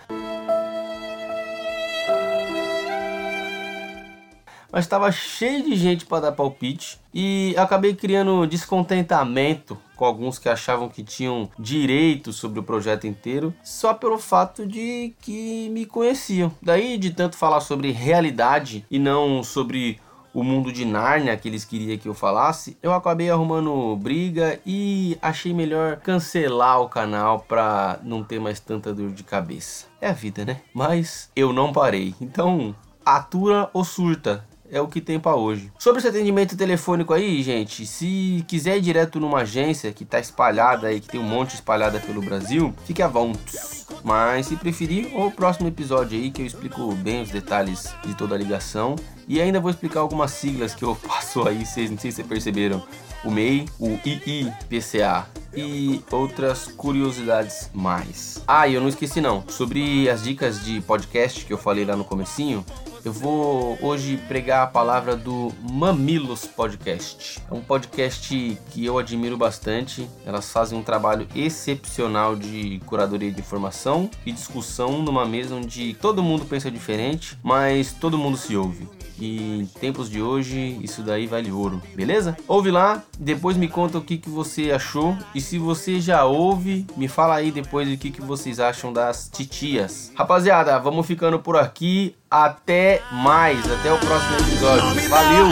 Mas 4.73 4.85
estava 4.85 5.11
cheio 5.11 5.65
de 5.65 5.77
gente 5.77 6.07
para 6.07 6.23
dar 6.23 6.33
palpite 6.33 6.99
e 7.13 7.55
acabei 7.57 7.95
criando 7.95 8.47
descontentamento 8.47 9.77
com 9.97 10.05
alguns 10.05 10.39
que 10.39 10.49
achavam 10.49 10.89
que 10.89 11.03
tinham 11.03 11.51
direito 11.59 12.33
sobre 12.33 12.61
o 12.61 12.63
projeto 12.63 13.07
inteiro 13.07 13.55
só 13.63 13.93
pelo 13.93 14.19
fato 14.19 14.67
de 14.67 15.15
que 15.21 15.69
me 15.71 15.85
conheciam. 15.85 16.53
Daí 16.63 16.97
de 16.97 17.11
tanto 17.11 17.37
falar 17.37 17.61
sobre 17.61 17.91
realidade 17.91 18.85
e 18.91 18.99
não 18.99 19.43
sobre 19.43 20.01
o 20.33 20.43
mundo 20.43 20.73
de 20.73 20.85
Nárnia 20.85 21.37
que 21.37 21.49
eles 21.49 21.65
queriam 21.65 21.99
que 21.99 22.09
eu 22.09 22.15
falasse, 22.15 22.77
eu 22.83 22.93
acabei 22.93 23.31
arrumando 23.31 23.97
briga 23.97 24.61
e 24.65 25.19
achei 25.21 25.53
melhor 25.53 25.97
cancelar 25.97 26.81
o 26.81 26.89
canal 26.89 27.41
pra 27.41 27.99
não 28.03 28.23
ter 28.23 28.39
mais 28.39 28.61
tanta 28.61 28.95
dor 28.95 29.11
de 29.11 29.25
cabeça. 29.25 29.87
É 30.01 30.09
a 30.09 30.13
vida, 30.13 30.45
né? 30.45 30.61
Mas 30.73 31.31
eu 31.35 31.53
não 31.53 31.73
parei. 31.73 32.15
Então, 32.21 32.75
atura 33.05 33.69
ou 33.73 33.85
surta 33.85 34.45
é 34.71 34.81
o 34.81 34.89
que 34.89 35.01
tem 35.01 35.19
para 35.19 35.37
hoje. 35.37 35.71
Sobre 35.79 35.99
esse 35.99 36.09
atendimento 36.09 36.57
telefônico 36.57 37.13
aí, 37.13 37.43
gente, 37.43 37.85
se 37.85 38.45
quiser 38.47 38.79
ir 38.79 38.81
direto 38.81 39.19
numa 39.19 39.41
agência 39.41 39.93
que 39.93 40.05
tá 40.05 40.19
espalhada 40.21 40.87
aí, 40.87 41.01
que 41.01 41.09
tem 41.09 41.21
um 41.21 41.25
monte 41.25 41.55
espalhada 41.55 41.99
pelo 41.99 42.23
Brasil, 42.23 42.73
fique 42.87 43.03
à 43.03 43.09
vontade. 43.09 43.81
Mas 44.03 44.47
se 44.47 44.57
preferir, 44.57 45.15
o 45.15 45.31
próximo 45.31 45.69
episódio 45.69 46.19
aí 46.19 46.31
que 46.31 46.43
eu 46.43 46.47
explico 46.47 46.95
bem 46.95 47.23
os 47.23 47.31
detalhes 47.31 47.93
de 48.05 48.15
toda 48.15 48.35
a 48.35 48.39
ligação 48.39 48.97
e 49.29 49.41
ainda 49.41 49.61
vou 49.61 49.71
explicar 49.71 50.01
algumas 50.01 50.31
siglas 50.31 50.75
que 50.75 50.85
eu 50.85 50.97
passo 51.07 51.47
aí, 51.47 51.67
vocês 51.67 51.91
não 51.91 51.99
sei 51.99 52.11
se 52.11 52.17
vocês 52.17 52.29
perceberam. 52.29 52.83
O 53.23 53.31
MEI, 53.31 53.67
o 53.79 53.99
IIPCA 54.03 55.27
e 55.55 56.03
outras 56.11 56.69
curiosidades 56.69 57.71
mais. 57.75 58.43
Ah, 58.49 58.67
e 58.67 58.75
eu 58.75 58.81
não 58.81 58.89
esqueci 58.89 59.21
não, 59.21 59.45
sobre 59.47 60.09
as 60.09 60.23
dicas 60.23 60.65
de 60.65 60.81
podcast 60.81 61.45
que 61.45 61.53
eu 61.53 61.59
falei 61.59 61.85
lá 61.85 61.95
no 61.95 62.05
comecinho, 62.05 62.65
eu 63.05 63.13
vou 63.13 63.79
hoje 63.81 64.17
pregar 64.29 64.63
a 64.63 64.67
palavra 64.67 65.17
do 65.17 65.53
Mamilos 65.71 66.45
Podcast. 66.45 67.41
É 67.51 67.55
um 67.55 67.61
podcast 67.61 68.59
que 68.71 68.85
eu 68.85 68.99
admiro 68.99 69.37
bastante. 69.37 70.09
Elas 70.27 70.53
fazem 70.53 70.79
um 70.79 70.83
trabalho 70.83 71.27
excepcional 71.35 72.37
de 72.37 72.81
curadoria 72.87 73.31
de 73.31 73.41
informação 73.41 74.11
e 74.25 74.33
discussão 74.33 75.03
numa 75.03 75.25
mesa 75.25 75.55
onde 75.55 75.95
todo 75.95 76.23
mundo 76.23 76.45
pensa 76.45 76.71
diferente, 76.71 77.39
mas 77.43 77.93
todo 77.93 78.19
mundo 78.19 78.37
se 78.37 78.57
ouve. 78.57 78.89
E 79.21 79.61
em 79.61 79.67
tempos 79.67 80.09
de 80.11 80.23
hoje, 80.23 80.79
isso 80.83 81.03
daí 81.03 81.27
vale 81.27 81.53
ouro, 81.53 81.81
beleza? 81.95 82.37
Ouve 82.49 82.71
lá, 82.71 83.03
depois 83.19 83.57
me 83.57 83.69
conta 83.69 83.99
o 83.99 84.03
que, 84.03 84.17
que 84.17 84.31
você 84.31 84.71
achou. 84.71 85.17
E 85.35 85.41
se 85.41 85.59
você 85.59 86.01
já 86.01 86.25
ouve, 86.25 86.87
me 86.97 87.09
fala 87.09 87.37
aí 87.37 87.51
depois 87.51 87.89
o 87.93 87.97
que, 87.97 88.11
que 88.11 88.21
vocês 88.21 88.59
acham 88.59 88.93
das 88.93 89.29
titias. 89.33 90.11
Rapaziada, 90.15 90.79
vamos 90.79 91.07
ficando 91.07 91.39
por 91.39 91.57
aqui. 91.57 92.15
Até 92.31 93.03
mais, 93.11 93.59
até 93.71 93.93
o 93.93 93.99
próximo 93.99 94.37
episódio. 94.39 95.09
Valeu! 95.09 95.49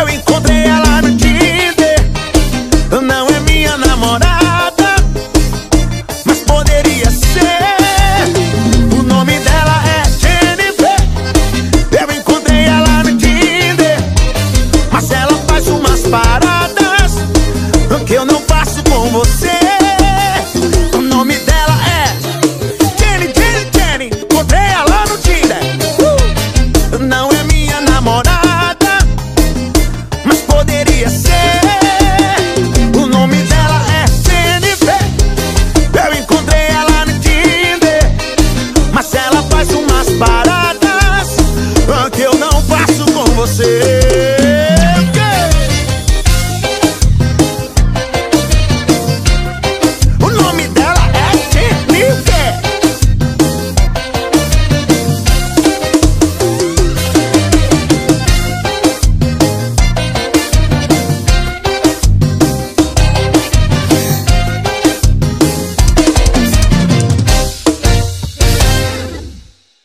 Eu 0.00 0.08
encontrei 0.08 0.64
ela 0.64 1.02
no 1.02 1.16
Tinder. 1.16 1.98
Não 3.02 3.31